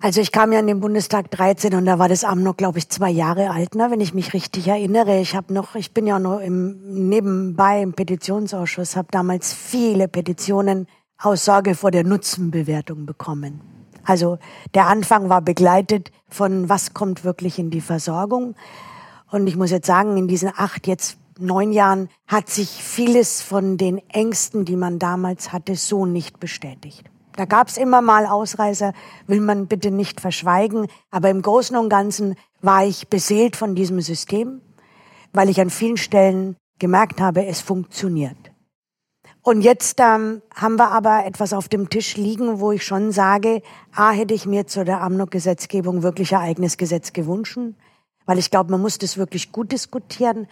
Also 0.00 0.20
ich 0.20 0.32
kam 0.32 0.52
ja 0.52 0.60
in 0.60 0.66
den 0.66 0.80
Bundestag 0.80 1.30
13 1.30 1.74
und 1.74 1.86
da 1.86 1.98
war 1.98 2.08
das 2.08 2.24
Amt 2.24 2.42
noch, 2.42 2.56
glaube 2.56 2.78
ich, 2.78 2.88
zwei 2.88 3.10
Jahre 3.10 3.50
alt, 3.50 3.74
ne, 3.74 3.90
wenn 3.90 4.00
ich 4.00 4.14
mich 4.14 4.34
richtig 4.34 4.68
erinnere. 4.68 5.20
Ich 5.20 5.34
habe 5.34 5.52
noch, 5.52 5.74
ich 5.74 5.92
bin 5.92 6.06
ja 6.06 6.18
noch 6.18 6.40
im, 6.40 7.08
nebenbei 7.08 7.82
im 7.82 7.92
Petitionsausschuss, 7.94 8.96
habe 8.96 9.08
damals 9.10 9.52
viele 9.52 10.08
Petitionen 10.08 10.86
aus 11.18 11.44
Sorge 11.44 11.74
vor 11.74 11.90
der 11.90 12.04
Nutzenbewertung 12.04 13.06
bekommen. 13.06 13.60
Also 14.04 14.38
der 14.74 14.86
Anfang 14.86 15.28
war 15.28 15.42
begleitet 15.42 16.12
von, 16.28 16.68
was 16.68 16.94
kommt 16.94 17.24
wirklich 17.24 17.58
in 17.58 17.70
die 17.70 17.80
Versorgung. 17.80 18.54
Und 19.30 19.46
ich 19.46 19.56
muss 19.56 19.70
jetzt 19.70 19.86
sagen, 19.86 20.16
in 20.16 20.28
diesen 20.28 20.50
acht, 20.56 20.86
jetzt 20.86 21.18
neun 21.38 21.72
Jahren 21.72 22.08
hat 22.26 22.48
sich 22.48 22.68
vieles 22.68 23.42
von 23.42 23.76
den 23.76 23.98
Ängsten, 24.08 24.64
die 24.64 24.76
man 24.76 24.98
damals 24.98 25.52
hatte, 25.52 25.76
so 25.76 26.06
nicht 26.06 26.40
bestätigt. 26.40 27.04
Da 27.38 27.44
gab 27.44 27.68
es 27.68 27.76
immer 27.76 28.02
mal 28.02 28.26
Ausreißer, 28.26 28.92
will 29.28 29.40
man 29.40 29.68
bitte 29.68 29.92
nicht 29.92 30.20
verschweigen. 30.20 30.88
Aber 31.12 31.30
im 31.30 31.40
Großen 31.40 31.76
und 31.76 31.88
Ganzen 31.88 32.34
war 32.60 32.84
ich 32.84 33.06
beseelt 33.06 33.54
von 33.54 33.76
diesem 33.76 34.00
System, 34.00 34.60
weil 35.32 35.48
ich 35.48 35.60
an 35.60 35.70
vielen 35.70 35.98
Stellen 35.98 36.56
gemerkt 36.80 37.20
habe, 37.20 37.46
es 37.46 37.60
funktioniert. 37.60 38.36
Und 39.42 39.62
jetzt 39.62 40.00
ähm, 40.00 40.42
haben 40.52 40.80
wir 40.80 40.90
aber 40.90 41.26
etwas 41.26 41.52
auf 41.52 41.68
dem 41.68 41.88
Tisch 41.90 42.16
liegen, 42.16 42.58
wo 42.58 42.72
ich 42.72 42.84
schon 42.84 43.12
sage, 43.12 43.62
A, 43.94 44.10
hätte 44.10 44.34
ich 44.34 44.44
mir 44.44 44.66
zu 44.66 44.84
der 44.84 45.00
AMNOG-Gesetzgebung 45.02 46.02
wirklich 46.02 46.34
ein 46.34 46.42
eigenes 46.42 46.76
Gesetz 46.76 47.12
gewünscht, 47.12 47.56
weil 48.26 48.38
ich 48.38 48.50
glaube, 48.50 48.72
man 48.72 48.80
muss 48.80 48.98
das 48.98 49.16
wirklich 49.16 49.52
gut 49.52 49.70
diskutieren. 49.70 50.48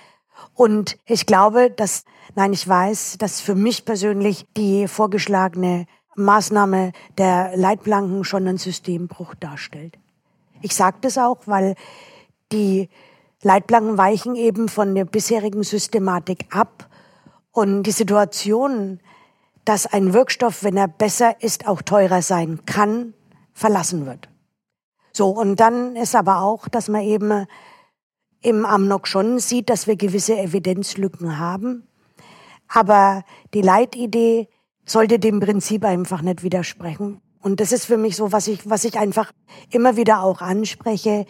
Und 0.54 0.98
ich 1.04 1.26
glaube, 1.26 1.68
dass, 1.68 2.04
nein, 2.36 2.52
ich 2.52 2.66
weiß, 2.68 3.16
dass 3.18 3.40
für 3.40 3.56
mich 3.56 3.84
persönlich 3.84 4.46
die 4.56 4.86
vorgeschlagene 4.86 5.86
Maßnahme 6.16 6.92
der 7.18 7.56
Leitplanken 7.56 8.24
schon 8.24 8.48
einen 8.48 8.58
Systembruch 8.58 9.34
darstellt. 9.34 9.98
Ich 10.62 10.74
sage 10.74 10.98
das 11.00 11.18
auch, 11.18 11.38
weil 11.46 11.74
die 12.52 12.88
Leitplanken 13.42 13.98
weichen 13.98 14.34
eben 14.34 14.68
von 14.68 14.94
der 14.94 15.04
bisherigen 15.04 15.62
Systematik 15.62 16.46
ab 16.50 16.88
und 17.52 17.84
die 17.84 17.92
Situation, 17.92 19.00
dass 19.64 19.86
ein 19.86 20.14
Wirkstoff, 20.14 20.62
wenn 20.62 20.76
er 20.76 20.88
besser 20.88 21.42
ist, 21.42 21.66
auch 21.66 21.82
teurer 21.82 22.22
sein 22.22 22.60
kann, 22.66 23.14
verlassen 23.52 24.06
wird. 24.06 24.28
So, 25.12 25.28
und 25.28 25.60
dann 25.60 25.96
ist 25.96 26.14
aber 26.14 26.40
auch, 26.40 26.68
dass 26.68 26.88
man 26.88 27.02
eben 27.02 27.46
im 28.42 28.64
Amnok 28.64 29.08
schon 29.08 29.38
sieht, 29.38 29.70
dass 29.70 29.86
wir 29.86 29.96
gewisse 29.96 30.38
Evidenzlücken 30.38 31.38
haben. 31.38 31.88
Aber 32.68 33.24
die 33.54 33.62
Leitidee 33.62 34.48
sollte 34.86 35.18
dem 35.18 35.40
Prinzip 35.40 35.84
einfach 35.84 36.22
nicht 36.22 36.42
widersprechen. 36.42 37.20
Und 37.42 37.60
das 37.60 37.72
ist 37.72 37.84
für 37.84 37.98
mich 37.98 38.16
so, 38.16 38.32
was 38.32 38.48
ich, 38.48 38.68
was 38.68 38.84
ich 38.84 38.98
einfach 38.98 39.32
immer 39.70 39.96
wieder 39.96 40.22
auch 40.22 40.40
anspreche. 40.40 41.26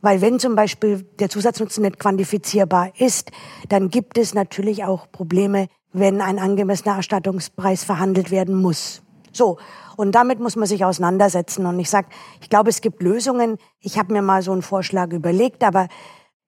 Weil 0.00 0.20
wenn 0.20 0.38
zum 0.38 0.54
Beispiel 0.54 1.02
der 1.18 1.30
Zusatznutzen 1.30 1.82
nicht 1.82 1.98
quantifizierbar 1.98 2.92
ist, 2.98 3.30
dann 3.68 3.88
gibt 3.88 4.18
es 4.18 4.34
natürlich 4.34 4.84
auch 4.84 5.10
Probleme, 5.10 5.68
wenn 5.92 6.20
ein 6.20 6.38
angemessener 6.38 6.96
Erstattungspreis 6.96 7.84
verhandelt 7.84 8.30
werden 8.30 8.60
muss. 8.60 9.02
So, 9.32 9.58
und 9.96 10.14
damit 10.14 10.40
muss 10.40 10.56
man 10.56 10.66
sich 10.66 10.84
auseinandersetzen. 10.84 11.66
Und 11.66 11.78
ich 11.78 11.88
sage, 11.88 12.08
ich 12.40 12.50
glaube, 12.50 12.70
es 12.70 12.80
gibt 12.80 13.02
Lösungen. 13.02 13.58
Ich 13.80 13.98
habe 13.98 14.12
mir 14.12 14.22
mal 14.22 14.42
so 14.42 14.52
einen 14.52 14.62
Vorschlag 14.62 15.12
überlegt, 15.12 15.62
aber 15.62 15.88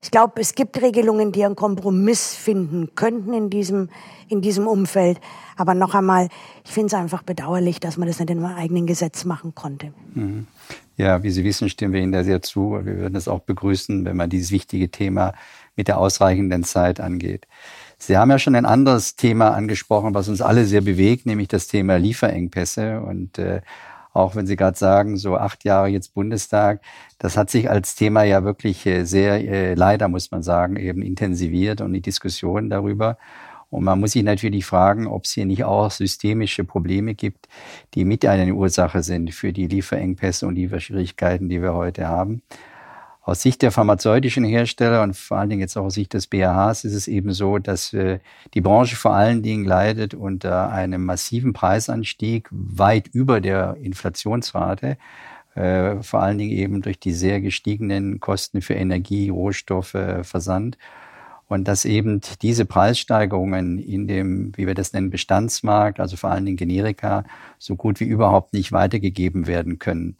ich 0.06 0.12
glaube, 0.12 0.40
es 0.40 0.54
gibt 0.54 0.80
Regelungen, 0.80 1.32
die 1.32 1.44
einen 1.44 1.56
Kompromiss 1.56 2.32
finden 2.32 2.94
könnten 2.94 3.32
in 3.32 3.50
diesem, 3.50 3.88
in 4.28 4.40
diesem 4.40 4.68
Umfeld. 4.68 5.20
Aber 5.56 5.74
noch 5.74 5.96
einmal, 5.96 6.28
ich 6.64 6.70
finde 6.70 6.86
es 6.86 6.94
einfach 6.94 7.24
bedauerlich, 7.24 7.80
dass 7.80 7.96
man 7.96 8.06
das 8.06 8.20
nicht 8.20 8.30
in 8.30 8.38
einem 8.38 8.56
eigenen 8.56 8.86
Gesetz 8.86 9.24
machen 9.24 9.56
konnte. 9.56 9.92
Mhm. 10.14 10.46
Ja, 10.96 11.24
wie 11.24 11.30
Sie 11.30 11.42
wissen, 11.42 11.68
stimmen 11.68 11.92
wir 11.92 12.02
Ihnen 12.02 12.12
da 12.12 12.22
sehr 12.22 12.40
zu. 12.40 12.78
Wir 12.84 12.98
würden 12.98 13.16
es 13.16 13.26
auch 13.26 13.40
begrüßen, 13.40 14.04
wenn 14.04 14.16
man 14.16 14.30
dieses 14.30 14.52
wichtige 14.52 14.92
Thema 14.92 15.32
mit 15.74 15.88
der 15.88 15.98
ausreichenden 15.98 16.62
Zeit 16.62 17.00
angeht. 17.00 17.48
Sie 17.98 18.16
haben 18.16 18.30
ja 18.30 18.38
schon 18.38 18.54
ein 18.54 18.64
anderes 18.64 19.16
Thema 19.16 19.54
angesprochen, 19.54 20.14
was 20.14 20.28
uns 20.28 20.40
alle 20.40 20.66
sehr 20.66 20.82
bewegt, 20.82 21.26
nämlich 21.26 21.48
das 21.48 21.66
Thema 21.66 21.96
Lieferengpässe. 21.96 23.00
Und 23.00 23.38
äh, 23.38 23.60
auch 24.16 24.34
wenn 24.34 24.46
Sie 24.46 24.56
gerade 24.56 24.78
sagen, 24.78 25.16
so 25.16 25.36
acht 25.36 25.64
Jahre 25.64 25.88
jetzt 25.88 26.14
Bundestag, 26.14 26.80
das 27.18 27.36
hat 27.36 27.50
sich 27.50 27.70
als 27.70 27.94
Thema 27.94 28.24
ja 28.24 28.44
wirklich 28.44 28.86
äh, 28.86 29.04
sehr, 29.04 29.34
äh, 29.48 29.74
leider 29.74 30.08
muss 30.08 30.30
man 30.30 30.42
sagen, 30.42 30.76
eben 30.76 31.02
intensiviert 31.02 31.80
und 31.80 31.92
die 31.92 32.00
Diskussion 32.00 32.70
darüber. 32.70 33.18
Und 33.70 33.84
man 33.84 34.00
muss 34.00 34.12
sich 34.12 34.22
natürlich 34.22 34.64
fragen, 34.64 35.06
ob 35.06 35.24
es 35.24 35.32
hier 35.32 35.44
nicht 35.44 35.64
auch 35.64 35.90
systemische 35.90 36.64
Probleme 36.64 37.14
gibt, 37.14 37.48
die 37.94 38.04
mit 38.04 38.24
eine 38.24 38.54
Ursache 38.54 39.02
sind 39.02 39.34
für 39.34 39.52
die 39.52 39.66
Lieferengpässe 39.66 40.46
und 40.46 40.54
Lieferschwierigkeiten, 40.54 41.48
die 41.48 41.60
wir 41.62 41.74
heute 41.74 42.06
haben. 42.08 42.42
Aus 43.26 43.42
Sicht 43.42 43.60
der 43.62 43.72
pharmazeutischen 43.72 44.44
Hersteller 44.44 45.02
und 45.02 45.16
vor 45.16 45.38
allen 45.38 45.50
Dingen 45.50 45.60
jetzt 45.60 45.76
auch 45.76 45.86
aus 45.86 45.94
Sicht 45.94 46.14
des 46.14 46.28
BAHs 46.28 46.84
ist 46.84 46.94
es 46.94 47.08
eben 47.08 47.32
so, 47.32 47.58
dass 47.58 47.92
äh, 47.92 48.20
die 48.54 48.60
Branche 48.60 48.94
vor 48.94 49.14
allen 49.14 49.42
Dingen 49.42 49.64
leidet 49.64 50.14
unter 50.14 50.70
einem 50.70 51.04
massiven 51.04 51.52
Preisanstieg 51.52 52.48
weit 52.52 53.08
über 53.08 53.40
der 53.40 53.78
Inflationsrate, 53.82 54.96
äh, 55.56 55.96
vor 56.02 56.22
allen 56.22 56.38
Dingen 56.38 56.52
eben 56.52 56.82
durch 56.82 57.00
die 57.00 57.12
sehr 57.12 57.40
gestiegenen 57.40 58.20
Kosten 58.20 58.62
für 58.62 58.74
Energie, 58.74 59.28
Rohstoffe, 59.28 59.98
Versand 60.22 60.78
und 61.48 61.66
dass 61.66 61.84
eben 61.84 62.20
diese 62.42 62.64
Preissteigerungen 62.64 63.80
in 63.80 64.06
dem, 64.06 64.52
wie 64.56 64.68
wir 64.68 64.74
das 64.74 64.92
nennen, 64.92 65.10
Bestandsmarkt, 65.10 65.98
also 65.98 66.16
vor 66.16 66.30
allen 66.30 66.44
Dingen 66.44 66.58
Generika, 66.58 67.24
so 67.58 67.74
gut 67.74 67.98
wie 67.98 68.04
überhaupt 68.04 68.52
nicht 68.52 68.70
weitergegeben 68.70 69.48
werden 69.48 69.80
können. 69.80 70.16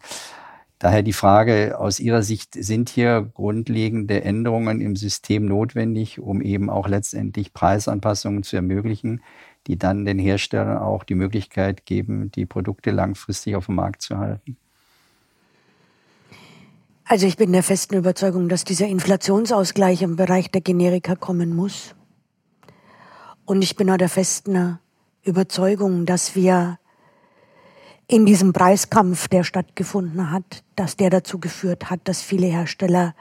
Daher 0.78 1.02
die 1.02 1.14
Frage 1.14 1.78
aus 1.78 2.00
Ihrer 2.00 2.23
Sicht, 2.23 2.52
sind 2.52 2.90
hier 2.90 3.30
grundlegende 3.33 4.23
Änderungen 4.23 4.83
im 4.83 4.95
System 4.95 5.47
notwendig, 5.47 6.18
um 6.18 6.42
eben 6.42 6.68
auch 6.68 6.87
letztendlich 6.87 7.54
Preisanpassungen 7.54 8.42
zu 8.42 8.56
ermöglichen, 8.56 9.23
die 9.66 9.78
dann 9.78 10.04
den 10.04 10.18
Herstellern 10.18 10.78
auch 10.78 11.04
die 11.04 11.14
Möglichkeit 11.14 11.87
geben, 11.87 12.30
die 12.30 12.45
Produkte 12.45 12.90
langfristig 12.90 13.56
auf 13.56 13.66
dem 13.66 13.76
Markt 13.76 14.02
zu 14.02 14.18
halten? 14.18 14.59
Also 17.04 17.26
ich 17.26 17.37
bin 17.37 17.52
der 17.52 17.62
festen 17.62 17.95
Überzeugung, 17.95 18.49
dass 18.49 18.64
dieser 18.64 18.87
Inflationsausgleich 18.87 20.02
im 20.02 20.16
Bereich 20.16 20.50
der 20.50 20.61
Generika 20.61 21.14
kommen 21.14 21.54
muss. 21.54 21.95
Und 23.45 23.62
ich 23.62 23.76
bin 23.76 23.88
auch 23.90 23.97
der 23.97 24.09
festen 24.09 24.78
Überzeugung, 25.23 26.04
dass 26.04 26.35
wir 26.35 26.78
in 28.08 28.25
diesem 28.25 28.52
Preiskampf, 28.52 29.28
der 29.28 29.42
stattgefunden 29.44 30.30
hat, 30.30 30.62
dass 30.76 30.96
der 30.96 31.10
dazu 31.10 31.38
geführt 31.38 31.90
hat, 31.90 32.00
dass 32.04 32.22
viele 32.22 32.46
Hersteller 32.46 33.14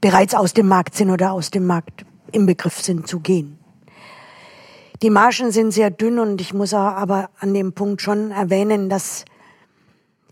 bereits 0.00 0.34
aus 0.34 0.54
dem 0.54 0.68
Markt 0.68 0.94
sind 0.94 1.10
oder 1.10 1.32
aus 1.32 1.50
dem 1.50 1.66
Markt 1.66 2.04
im 2.32 2.46
Begriff 2.46 2.80
sind 2.80 3.06
zu 3.06 3.20
gehen. 3.20 3.58
Die 5.02 5.10
Margen 5.10 5.52
sind 5.52 5.72
sehr 5.72 5.90
dünn 5.90 6.18
und 6.18 6.40
ich 6.40 6.52
muss 6.52 6.74
aber 6.74 7.30
an 7.38 7.54
dem 7.54 7.72
Punkt 7.72 8.02
schon 8.02 8.30
erwähnen, 8.30 8.88
dass 8.88 9.24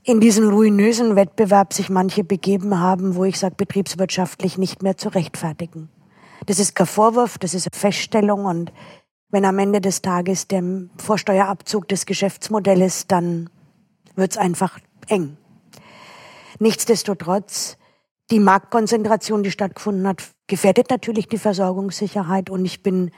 in 0.02 0.20
diesen 0.20 0.48
ruinösen 0.48 1.14
Wettbewerb 1.16 1.72
sich 1.72 1.88
manche 1.88 2.24
begeben 2.24 2.80
haben, 2.80 3.16
wo 3.16 3.24
ich 3.24 3.38
sage, 3.38 3.54
betriebswirtschaftlich 3.56 4.56
nicht 4.56 4.82
mehr 4.82 4.96
zu 4.96 5.08
rechtfertigen. 5.08 5.88
Das 6.46 6.58
ist 6.58 6.74
kein 6.74 6.86
Vorwurf, 6.86 7.38
das 7.38 7.54
ist 7.54 7.68
eine 7.72 7.78
Feststellung 7.78 8.44
und 8.44 8.72
wenn 9.36 9.44
am 9.44 9.58
Ende 9.58 9.82
des 9.82 10.00
Tages 10.00 10.48
der 10.48 10.62
Vorsteuerabzug 10.96 11.86
des 11.88 12.06
Geschäftsmodells, 12.06 13.06
dann 13.06 13.50
wird's 14.14 14.38
einfach 14.38 14.78
eng. 15.08 15.36
Nichtsdestotrotz, 16.58 17.76
die 18.30 18.40
Marktkonzentration, 18.40 19.42
die 19.42 19.50
stattgefunden 19.50 20.08
hat, 20.08 20.22
gefährdet 20.46 20.88
natürlich 20.88 21.28
die 21.28 21.36
Versorgungssicherheit 21.36 22.48
und 22.48 22.64
ich 22.64 22.82
bin 22.82 23.10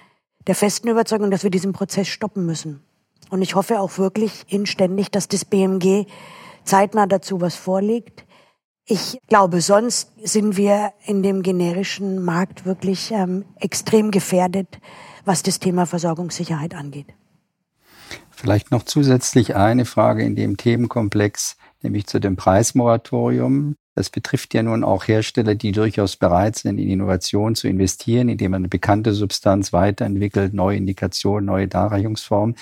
der 0.48 0.56
festen 0.56 0.88
Überzeugung, 0.88 1.30
dass 1.30 1.44
wir 1.44 1.50
diesen 1.50 1.72
Prozess 1.72 2.08
stoppen 2.08 2.44
müssen. 2.44 2.82
Und 3.30 3.40
ich 3.40 3.54
hoffe 3.54 3.78
auch 3.78 3.96
wirklich 3.98 4.44
inständig, 4.48 5.12
dass 5.12 5.28
das 5.28 5.44
BMG 5.44 6.06
zeitnah 6.64 7.06
dazu 7.06 7.40
was 7.40 7.54
vorliegt. 7.54 8.24
Ich 8.90 9.20
glaube, 9.28 9.60
sonst 9.60 10.12
sind 10.22 10.56
wir 10.56 10.94
in 11.04 11.22
dem 11.22 11.42
generischen 11.42 12.24
Markt 12.24 12.64
wirklich 12.64 13.10
ähm, 13.12 13.44
extrem 13.60 14.10
gefährdet, 14.10 14.80
was 15.26 15.42
das 15.42 15.60
Thema 15.60 15.84
Versorgungssicherheit 15.84 16.74
angeht. 16.74 17.08
Vielleicht 18.30 18.70
noch 18.70 18.84
zusätzlich 18.84 19.56
eine 19.56 19.84
Frage 19.84 20.24
in 20.24 20.36
dem 20.36 20.56
Themenkomplex, 20.56 21.58
nämlich 21.82 22.06
zu 22.06 22.18
dem 22.18 22.36
Preismoratorium. 22.36 23.76
Das 23.94 24.08
betrifft 24.08 24.54
ja 24.54 24.62
nun 24.62 24.84
auch 24.84 25.06
Hersteller, 25.06 25.54
die 25.54 25.72
durchaus 25.72 26.16
bereit 26.16 26.56
sind, 26.56 26.78
in 26.78 26.88
Innovation 26.88 27.56
zu 27.56 27.68
investieren, 27.68 28.30
indem 28.30 28.52
man 28.52 28.62
eine 28.62 28.68
bekannte 28.68 29.12
Substanz 29.12 29.74
weiterentwickelt, 29.74 30.54
neue 30.54 30.78
Indikationen, 30.78 31.44
neue 31.44 31.68
Darreichungsformen. 31.68 32.56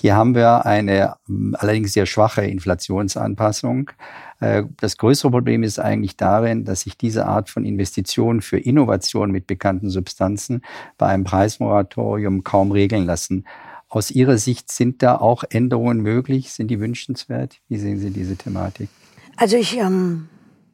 Hier 0.00 0.14
haben 0.14 0.36
wir 0.36 0.64
eine 0.66 1.16
allerdings 1.54 1.94
sehr 1.94 2.06
schwache 2.06 2.42
Inflationsanpassung. 2.42 3.90
Äh, 4.40 4.64
das 4.78 4.96
größere 4.96 5.30
Problem 5.30 5.62
ist 5.62 5.78
eigentlich 5.78 6.16
darin, 6.16 6.64
dass 6.64 6.82
sich 6.82 6.96
diese 6.96 7.26
Art 7.26 7.50
von 7.50 7.64
Investitionen 7.64 8.40
für 8.40 8.58
Innovation 8.58 9.30
mit 9.30 9.46
bekannten 9.46 9.90
Substanzen 9.90 10.62
bei 10.96 11.06
einem 11.06 11.24
Preismoratorium 11.24 12.44
kaum 12.44 12.72
regeln 12.72 13.06
lassen. 13.06 13.44
Aus 13.88 14.10
Ihrer 14.10 14.36
Sicht 14.36 14.70
sind 14.70 15.02
da 15.02 15.16
auch 15.16 15.44
Änderungen 15.48 16.00
möglich? 16.00 16.52
Sind 16.52 16.68
die 16.68 16.78
wünschenswert? 16.78 17.60
Wie 17.68 17.78
sehen 17.78 17.98
Sie 17.98 18.10
diese 18.10 18.36
Thematik? 18.36 18.90
Also 19.36 19.56
ich 19.56 19.78
ähm, 19.78 20.28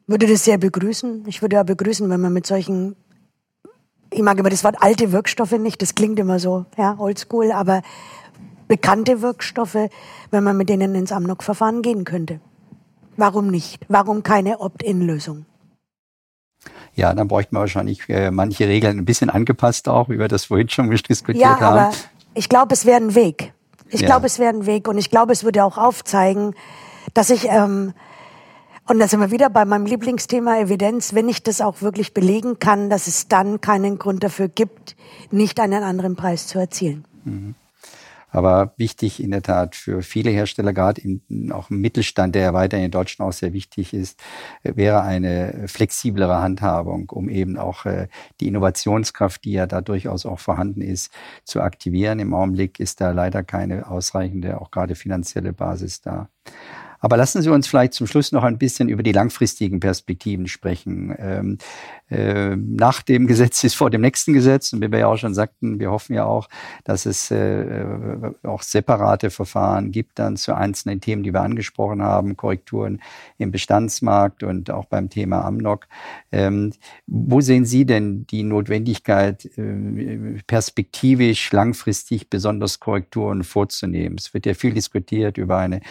würde 0.05 0.27
das 0.27 0.43
sehr 0.43 0.57
begrüßen. 0.57 1.23
Ich 1.27 1.41
würde 1.41 1.55
ja 1.55 1.63
begrüßen, 1.63 2.09
wenn 2.09 2.19
man 2.19 2.33
mit 2.33 2.45
solchen, 2.45 2.95
ich 4.11 4.21
mag 4.21 4.37
immer 4.37 4.49
das 4.49 4.63
Wort 4.63 4.75
alte 4.81 5.11
Wirkstoffe 5.11 5.57
nicht, 5.57 5.81
das 5.81 5.95
klingt 5.95 6.19
immer 6.19 6.39
so, 6.39 6.65
ja, 6.77 6.97
oldschool, 6.99 7.51
aber 7.51 7.81
bekannte 8.67 9.21
Wirkstoffe, 9.21 9.89
wenn 10.31 10.43
man 10.43 10.57
mit 10.57 10.67
denen 10.67 10.93
ins 10.95 11.11
Amnok-Verfahren 11.11 11.81
gehen 11.81 12.03
könnte. 12.03 12.41
Warum 13.17 13.47
nicht? 13.47 13.79
Warum 13.87 14.23
keine 14.23 14.59
Opt-in-Lösung? 14.59 15.45
Ja, 16.95 17.13
dann 17.13 17.27
bräuchte 17.27 17.53
man 17.53 17.61
wahrscheinlich 17.61 18.07
äh, 18.09 18.31
manche 18.31 18.67
Regeln 18.67 18.97
ein 18.97 19.05
bisschen 19.05 19.29
angepasst 19.29 19.89
auch, 19.89 20.09
wie 20.09 20.17
wir 20.17 20.27
das 20.27 20.45
vorhin 20.45 20.69
schon 20.69 20.89
diskutiert 20.89 21.37
ja, 21.37 21.59
haben. 21.59 21.79
Aber 21.79 21.91
ich 22.33 22.49
glaube, 22.49 22.73
es 22.73 22.85
wäre 22.85 22.97
ein 22.97 23.15
Weg. 23.15 23.53
Ich 23.89 24.01
ja. 24.01 24.07
glaube, 24.07 24.25
es 24.25 24.39
wäre 24.39 24.53
ein 24.53 24.65
Weg 24.65 24.87
und 24.87 24.97
ich 24.97 25.09
glaube, 25.09 25.33
es 25.33 25.43
würde 25.43 25.63
auch 25.63 25.77
aufzeigen, 25.77 26.55
dass 27.13 27.29
ich, 27.29 27.47
ähm, 27.49 27.93
und 28.87 28.99
da 28.99 29.07
sind 29.07 29.19
wir 29.19 29.31
wieder 29.31 29.49
bei 29.49 29.65
meinem 29.65 29.85
Lieblingsthema 29.85 30.57
Evidenz, 30.57 31.13
wenn 31.13 31.29
ich 31.29 31.43
das 31.43 31.61
auch 31.61 31.81
wirklich 31.81 32.13
belegen 32.13 32.59
kann, 32.59 32.89
dass 32.89 33.07
es 33.07 33.27
dann 33.27 33.61
keinen 33.61 33.99
Grund 33.99 34.23
dafür 34.23 34.47
gibt, 34.47 34.95
nicht 35.31 35.59
einen 35.59 35.83
anderen 35.83 36.15
Preis 36.15 36.47
zu 36.47 36.59
erzielen. 36.59 37.05
Mhm. 37.25 37.55
Aber 38.35 38.73
wichtig 38.75 39.23
in 39.23 39.31
der 39.31 39.41
Tat 39.41 39.75
für 39.75 40.01
viele 40.01 40.29
Hersteller, 40.29 40.73
gerade 40.73 40.99
im, 40.99 41.51
auch 41.53 41.69
im 41.69 41.79
Mittelstand, 41.79 42.35
der 42.35 42.41
ja 42.41 42.53
weiterhin 42.53 42.87
in 42.87 42.91
Deutschland 42.91 43.29
auch 43.29 43.33
sehr 43.33 43.53
wichtig 43.53 43.93
ist, 43.93 44.19
wäre 44.61 45.03
eine 45.03 45.67
flexiblere 45.67 46.41
Handhabung, 46.41 47.09
um 47.11 47.29
eben 47.29 47.57
auch 47.57 47.85
äh, 47.85 48.09
die 48.41 48.47
Innovationskraft, 48.47 49.45
die 49.45 49.53
ja 49.53 49.67
da 49.67 49.79
durchaus 49.79 50.25
auch 50.25 50.39
vorhanden 50.39 50.81
ist, 50.81 51.13
zu 51.45 51.61
aktivieren. 51.61 52.19
Im 52.19 52.33
Augenblick 52.33 52.81
ist 52.81 52.99
da 52.99 53.11
leider 53.11 53.41
keine 53.41 53.89
ausreichende, 53.89 54.59
auch 54.59 54.69
gerade 54.69 54.95
finanzielle 54.95 55.53
Basis 55.53 56.01
da. 56.01 56.27
Aber 56.99 57.17
lassen 57.17 57.41
Sie 57.41 57.51
uns 57.51 57.67
vielleicht 57.67 57.93
zum 57.93 58.07
Schluss 58.07 58.31
noch 58.31 58.43
ein 58.43 58.57
bisschen 58.57 58.89
über 58.89 59.03
die 59.03 59.11
langfristigen 59.11 59.79
Perspektiven 59.79 60.47
sprechen. 60.47 61.59
Ähm, 62.09 62.35
äh, 62.35 62.55
nach 62.55 63.01
dem 63.01 63.27
Gesetz 63.35 63.63
ist 63.63 63.75
vor 63.75 63.89
dem 63.89 64.01
nächsten 64.01 64.33
Gesetz. 64.33 64.73
Und 64.73 64.81
wie 64.81 64.91
wir 64.91 64.99
ja 64.99 65.07
auch 65.07 65.17
schon 65.17 65.33
sagten, 65.33 65.79
wir 65.79 65.91
hoffen 65.91 66.15
ja 66.15 66.25
auch, 66.25 66.47
dass 66.83 67.05
es 67.05 67.31
äh, 67.31 67.85
auch 68.43 68.61
separate 68.61 69.29
Verfahren 69.29 69.91
gibt 69.91 70.19
dann 70.19 70.37
zu 70.37 70.53
einzelnen 70.55 71.01
Themen, 71.01 71.23
die 71.23 71.33
wir 71.33 71.41
angesprochen 71.41 72.01
haben, 72.01 72.37
Korrekturen 72.37 73.01
im 73.37 73.51
Bestandsmarkt 73.51 74.43
und 74.43 74.69
auch 74.69 74.85
beim 74.85 75.09
Thema 75.09 75.43
Amnok. 75.43 75.87
Ähm, 76.31 76.73
wo 77.07 77.41
sehen 77.41 77.65
Sie 77.65 77.85
denn 77.85 78.27
die 78.27 78.43
Notwendigkeit, 78.43 79.45
äh, 79.57 80.41
perspektivisch 80.47 81.51
langfristig 81.51 82.29
besonders 82.29 82.79
Korrekturen 82.79 83.43
vorzunehmen? 83.43 84.17
Es 84.19 84.33
wird 84.33 84.45
ja 84.45 84.53
viel 84.53 84.73
diskutiert 84.73 85.37
über 85.37 85.57
eine 85.57 85.81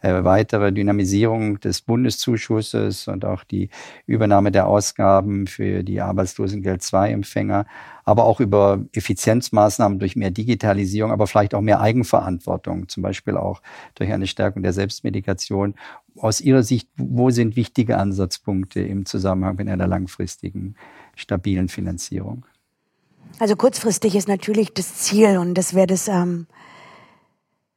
äh, 0.00 0.24
weitere 0.24 0.72
Dynamisierung 0.72 1.60
des 1.60 1.80
Bundeszuschusses 1.80 3.08
und 3.08 3.24
auch 3.24 3.44
die 3.44 3.70
Übernahme 4.06 4.50
der 4.50 4.66
Ausgaben 4.66 5.46
für 5.46 5.61
die 5.62 6.00
Arbeitslosengeld-II-Empfänger, 6.00 7.66
aber 8.04 8.24
auch 8.24 8.40
über 8.40 8.84
Effizienzmaßnahmen 8.92 9.98
durch 9.98 10.16
mehr 10.16 10.30
Digitalisierung, 10.30 11.12
aber 11.12 11.26
vielleicht 11.26 11.54
auch 11.54 11.60
mehr 11.60 11.80
Eigenverantwortung, 11.80 12.88
zum 12.88 13.02
Beispiel 13.02 13.36
auch 13.36 13.62
durch 13.94 14.12
eine 14.12 14.26
Stärkung 14.26 14.62
der 14.62 14.72
Selbstmedikation. 14.72 15.74
Aus 16.18 16.40
Ihrer 16.40 16.62
Sicht, 16.62 16.88
wo 16.96 17.30
sind 17.30 17.56
wichtige 17.56 17.98
Ansatzpunkte 17.98 18.80
im 18.80 19.06
Zusammenhang 19.06 19.56
mit 19.56 19.68
einer 19.68 19.86
langfristigen, 19.86 20.74
stabilen 21.14 21.68
Finanzierung? 21.68 22.44
Also 23.38 23.56
kurzfristig 23.56 24.14
ist 24.14 24.28
natürlich 24.28 24.72
das 24.74 24.96
Ziel 24.96 25.38
und 25.38 25.54
das 25.54 25.74
wäre 25.74 25.86
das 25.86 26.08
ähm, 26.08 26.46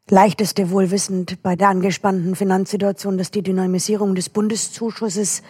leichteste 0.09 0.69
wohl 0.69 0.91
wissend 0.91 1.41
bei 1.41 1.55
der 1.55 1.69
angespannten 1.69 2.35
Finanzsituation, 2.35 3.17
dass 3.17 3.31
die 3.31 3.41
Dynamisierung 3.41 4.15
des 4.15 4.29
Bundeszuschusses 4.29 5.41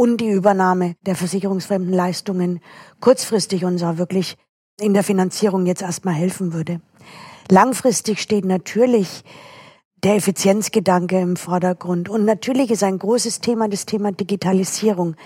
und 0.00 0.16
die 0.22 0.30
Übernahme 0.30 0.96
der 1.04 1.14
versicherungsfremden 1.14 1.92
Leistungen 1.92 2.60
kurzfristig 3.00 3.66
uns 3.66 3.82
auch 3.82 3.98
wirklich 3.98 4.38
in 4.80 4.94
der 4.94 5.02
Finanzierung 5.04 5.66
jetzt 5.66 5.82
erstmal 5.82 6.14
helfen 6.14 6.54
würde. 6.54 6.80
Langfristig 7.50 8.18
steht 8.22 8.46
natürlich 8.46 9.24
der 10.02 10.16
Effizienzgedanke 10.16 11.20
im 11.20 11.36
Vordergrund. 11.36 12.08
Und 12.08 12.24
natürlich 12.24 12.70
ist 12.70 12.82
ein 12.82 12.98
großes 12.98 13.40
Thema 13.40 13.68
das 13.68 13.84
Thema 13.84 14.10
Digitalisierung. 14.10 15.16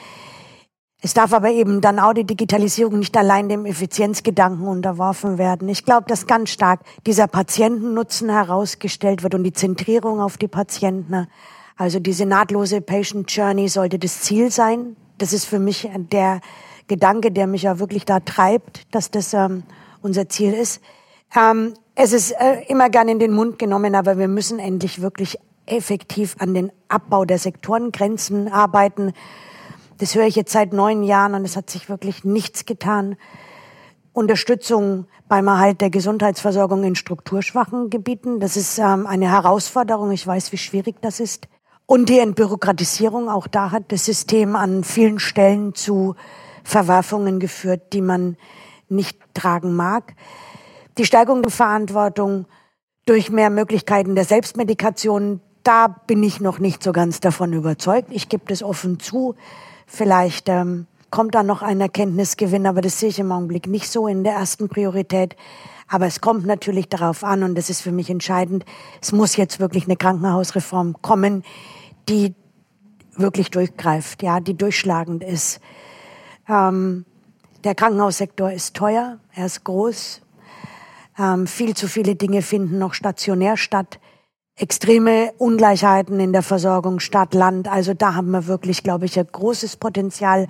Es 1.01 1.15
darf 1.15 1.33
aber 1.33 1.53
eben 1.53 1.81
dann 1.81 2.01
auch 2.01 2.13
die 2.13 2.25
Digitalisierung 2.25 2.99
nicht 2.99 3.17
allein 3.17 3.49
dem 3.49 3.67
Effizienzgedanken 3.67 4.67
unterworfen 4.67 5.39
werden. 5.39 5.69
Ich 5.69 5.85
glaube, 5.85 6.09
dass 6.09 6.27
ganz 6.27 6.51
stark 6.51 6.81
dieser 7.07 7.29
Patientennutzen 7.29 8.29
herausgestellt 8.29 9.23
wird 9.23 9.37
und 9.37 9.45
die 9.45 9.53
Zentrierung 9.53 10.21
auf 10.21 10.37
die 10.37 10.49
Patienten. 10.49 11.29
Also 11.77 11.99
diese 11.99 12.27
nahtlose 12.27 12.81
Patient 12.81 13.31
Journey 13.31 13.69
sollte 13.69 13.99
das 13.99 14.21
Ziel 14.21 14.51
sein. 14.51 14.97
Das 15.19 15.33
ist 15.33 15.45
für 15.45 15.59
mich 15.59 15.89
der 16.13 16.41
Gedanke, 16.87 17.33
der 17.33 17.47
mich 17.47 17.63
ja 17.63 17.79
wirklich 17.79 18.05
da 18.05 18.21
treibt, 18.21 18.83
dass 18.95 19.11
das 19.11 19.35
ähm, 19.35 19.65
unser 20.03 20.29
Ziel 20.29 20.53
ist. 20.53 20.81
Ähm, 21.37 21.75
es 21.95 22.13
ist 22.13 22.33
äh, 22.33 22.63
immer 22.69 22.91
gern 22.91 23.09
in 23.09 23.19
den 23.19 23.33
Mund 23.33 23.59
genommen, 23.59 23.95
aber 23.95 24.19
wir 24.19 24.29
müssen 24.29 24.59
endlich 24.59 25.01
wirklich 25.01 25.39
effektiv 25.67 26.37
an 26.39 26.55
den 26.55 26.71
Abbau 26.89 27.25
der 27.25 27.39
Sektorengrenzen 27.39 28.53
arbeiten. 28.53 29.13
Das 29.99 30.15
höre 30.15 30.27
ich 30.27 30.37
jetzt 30.37 30.53
seit 30.53 30.73
neun 30.73 31.03
Jahren 31.03 31.35
und 31.35 31.45
es 31.45 31.57
hat 31.57 31.71
sich 31.71 31.89
wirklich 31.89 32.25
nichts 32.25 32.67
getan. 32.67 33.17
Unterstützung 34.13 35.07
beim 35.29 35.49
Erhalt 35.49 35.81
der 35.81 35.91
Gesundheitsversorgung 35.91 36.85
in 36.85 36.95
strukturschwachen 36.95 37.91
Gebieten. 37.91 38.39
Das 38.39 38.57
ist 38.57 38.79
ähm, 38.79 39.07
eine 39.07 39.31
Herausforderung. 39.31 40.11
Ich 40.13 40.27
weiß, 40.27 40.53
wie 40.53 40.59
schwierig 40.59 40.97
das 41.01 41.19
ist. 41.19 41.49
Und 41.87 42.09
die 42.09 42.19
Entbürokratisierung, 42.19 43.29
auch 43.29 43.47
da 43.47 43.71
hat 43.71 43.93
das 43.93 44.07
System 44.07 44.57
an 44.57 44.85
vielen 44.85 45.19
Stellen 45.19 45.75
zu 45.75 46.15
Verwerfungen 46.63 47.41
geführt, 47.41 47.93
die 47.93 48.01
man 48.01 48.37
nicht 48.89 49.19
tragen 49.35 49.75
mag. 49.75 50.15
Die 50.97 51.05
Steigerung 51.05 51.43
der 51.43 51.51
Verantwortung 51.51 52.47
durch 53.05 53.31
mehr 53.31 53.51
Möglichkeiten 53.51 54.15
der 54.15 54.25
Selbstmedikation, 54.25 55.41
da 55.63 55.89
bin 55.89 56.23
ich 56.23 56.41
noch 56.41 56.59
nicht 56.59 56.83
so 56.83 56.93
ganz 56.93 57.21
davon 57.21 57.53
überzeugt. 57.53 58.09
Ich 58.11 58.29
gebe 58.29 58.45
das 58.47 58.63
offen 58.63 58.99
zu. 58.99 59.35
Vielleicht 59.87 60.49
ähm, 60.49 60.87
kommt 61.11 61.35
da 61.35 61.43
noch 61.43 61.61
ein 61.61 61.81
Erkenntnisgewinn, 61.81 62.67
aber 62.67 62.81
das 62.81 62.99
sehe 62.99 63.11
ich 63.11 63.19
im 63.19 63.31
Augenblick 63.31 63.67
nicht 63.67 63.91
so 63.91 64.09
in 64.09 64.25
der 64.25 64.35
ersten 64.35 64.69
Priorität. 64.69 65.37
Aber 65.89 66.07
es 66.07 66.21
kommt 66.21 66.47
natürlich 66.47 66.89
darauf 66.89 67.25
an, 67.25 67.43
und 67.43 67.55
das 67.57 67.71
ist 67.71 67.81
für 67.81 67.93
mich 67.93 68.11
entscheidend, 68.11 68.65
es 69.01 69.13
muss 69.13 69.37
jetzt 69.37 69.61
wirklich 69.61 69.85
eine 69.85 69.97
Krankenhausreform 69.97 70.97
kommen, 71.03 71.45
die 72.09 72.35
wirklich 73.17 73.51
durchgreift, 73.51 74.23
ja, 74.23 74.41
die 74.41 74.57
durchschlagend 74.57 75.23
ist. 75.23 75.61
Ähm, 76.49 77.05
der 77.63 77.75
Krankenhaussektor 77.75 78.51
ist 78.51 78.75
teuer, 78.75 79.19
er 79.33 79.47
ist 79.47 79.65
groß. 79.65 80.21
Ähm, 81.19 81.47
viel 81.47 81.75
zu 81.77 81.89
viele 81.89 82.17
Dinge 82.17 82.43
finden 82.43 82.79
noch 82.79 82.95
stationär 82.95 83.57
statt 83.57 84.01
extreme 84.57 85.33
Ungleichheiten 85.39 86.21
in 86.21 86.33
der 86.33 86.43
Versorgung 86.43 87.01
Stadt-Land. 87.01 87.69
Also 87.69 87.93
da 87.95 88.15
haben 88.15 88.31
wir 88.31 88.47
wirklich, 88.47 88.83
glaube 88.83 89.07
ich, 89.07 89.19
ein 89.19 89.27
großes 89.31 89.77
Potenzial, 89.77 90.47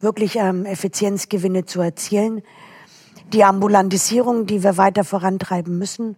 wirklich 0.00 0.36
ähm, 0.36 0.64
Effizienzgewinne 0.66 1.64
zu 1.64 1.80
erzielen. 1.80 2.42
Die 3.32 3.44
Ambulantisierung, 3.44 4.46
die 4.46 4.62
wir 4.62 4.76
weiter 4.76 5.04
vorantreiben 5.04 5.78
müssen. 5.78 6.16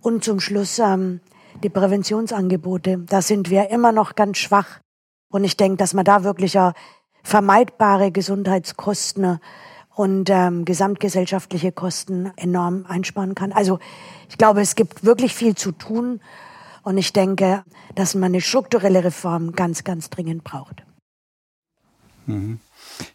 Und 0.00 0.22
zum 0.22 0.40
Schluss 0.40 0.78
ähm, 0.78 1.20
die 1.62 1.68
Präventionsangebote. 1.68 2.98
Da 2.98 3.22
sind 3.22 3.50
wir 3.50 3.70
immer 3.70 3.92
noch 3.92 4.14
ganz 4.14 4.38
schwach. 4.38 4.80
Und 5.30 5.44
ich 5.44 5.56
denke, 5.56 5.76
dass 5.78 5.94
man 5.94 6.04
da 6.04 6.24
wirklich 6.24 6.54
ja 6.54 6.74
vermeidbare 7.22 8.12
Gesundheitskosten 8.12 9.40
und 9.94 10.28
ähm, 10.30 10.64
gesamtgesellschaftliche 10.64 11.72
Kosten 11.72 12.32
enorm 12.36 12.84
einsparen 12.86 13.34
kann. 13.34 13.52
Also 13.52 13.78
ich 14.28 14.38
glaube, 14.38 14.60
es 14.60 14.74
gibt 14.74 15.04
wirklich 15.04 15.34
viel 15.34 15.54
zu 15.54 15.72
tun. 15.72 16.20
Und 16.82 16.98
ich 16.98 17.12
denke, 17.12 17.64
dass 17.94 18.14
man 18.14 18.24
eine 18.24 18.42
strukturelle 18.42 19.04
Reform 19.04 19.52
ganz, 19.52 19.84
ganz 19.84 20.10
dringend 20.10 20.44
braucht. 20.44 20.84
Mhm. 22.26 22.60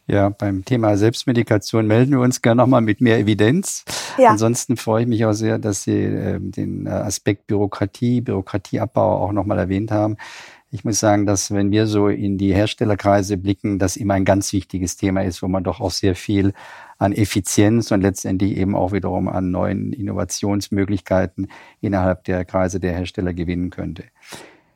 Ja, 0.07 0.29
beim 0.29 0.65
Thema 0.65 0.97
Selbstmedikation 0.97 1.87
melden 1.87 2.11
wir 2.11 2.19
uns 2.19 2.41
gerne 2.41 2.61
nochmal 2.61 2.81
mit 2.81 3.01
mehr 3.01 3.19
Evidenz. 3.19 3.85
Ja. 4.17 4.29
Ansonsten 4.29 4.77
freue 4.77 5.03
ich 5.03 5.07
mich 5.07 5.25
auch 5.25 5.33
sehr, 5.33 5.59
dass 5.59 5.83
Sie 5.83 6.03
äh, 6.03 6.39
den 6.39 6.87
Aspekt 6.87 7.47
Bürokratie, 7.47 8.21
Bürokratieabbau 8.21 9.23
auch 9.23 9.31
nochmal 9.31 9.59
erwähnt 9.59 9.91
haben. 9.91 10.17
Ich 10.71 10.83
muss 10.83 10.99
sagen, 10.99 11.25
dass 11.25 11.51
wenn 11.51 11.71
wir 11.71 11.87
so 11.87 12.09
in 12.09 12.37
die 12.37 12.53
Herstellerkreise 12.53 13.37
blicken, 13.37 13.79
das 13.79 13.97
immer 13.97 14.13
ein 14.13 14.25
ganz 14.25 14.53
wichtiges 14.53 14.97
Thema 14.97 15.23
ist, 15.23 15.41
wo 15.41 15.47
man 15.47 15.63
doch 15.63 15.79
auch 15.79 15.89
sehr 15.89 16.13
viel 16.13 16.53
an 16.99 17.11
Effizienz 17.11 17.91
und 17.91 18.01
letztendlich 18.01 18.55
eben 18.55 18.75
auch 18.75 18.91
wiederum 18.91 19.29
an 19.29 19.49
neuen 19.49 19.93
Innovationsmöglichkeiten 19.93 21.47
innerhalb 21.81 22.23
der 22.25 22.45
Kreise 22.45 22.79
der 22.79 22.93
Hersteller 22.93 23.33
gewinnen 23.33 23.71
könnte. 23.71 24.03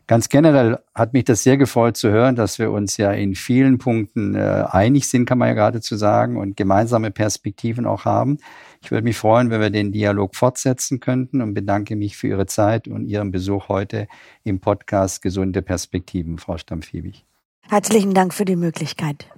Ganz 0.05 0.27
generell 0.27 0.79
hat 0.93 1.13
mich 1.13 1.23
das 1.23 1.43
sehr 1.43 1.55
gefreut 1.55 1.95
zu 1.95 2.09
hören, 2.09 2.35
dass 2.35 2.59
wir 2.59 2.71
uns 2.71 2.97
ja 2.97 3.11
in 3.11 3.35
vielen 3.35 3.77
Punkten 3.77 4.35
äh, 4.35 4.65
einig 4.69 5.07
sind, 5.07 5.25
kann 5.25 5.37
man 5.37 5.47
ja 5.47 5.53
geradezu 5.53 5.95
sagen, 5.95 6.37
und 6.37 6.57
gemeinsame 6.57 7.09
Perspektiven 7.09 7.85
auch 7.85 8.03
haben. 8.03 8.37
Ich 8.81 8.91
würde 8.91 9.05
mich 9.05 9.15
freuen, 9.15 9.49
wenn 9.49 9.61
wir 9.61 9.69
den 9.69 9.93
Dialog 9.93 10.35
fortsetzen 10.35 10.99
könnten 10.99 11.41
und 11.41 11.53
bedanke 11.53 11.95
mich 11.95 12.17
für 12.17 12.27
Ihre 12.27 12.47
Zeit 12.47 12.89
und 12.89 13.07
Ihren 13.07 13.31
Besuch 13.31 13.69
heute 13.69 14.07
im 14.43 14.59
Podcast 14.59 15.21
Gesunde 15.21 15.61
Perspektiven, 15.61 16.37
Frau 16.37 16.57
Stammfiebig. 16.57 17.25
Herzlichen 17.69 18.13
Dank 18.13 18.33
für 18.33 18.45
die 18.45 18.57
Möglichkeit. 18.57 19.29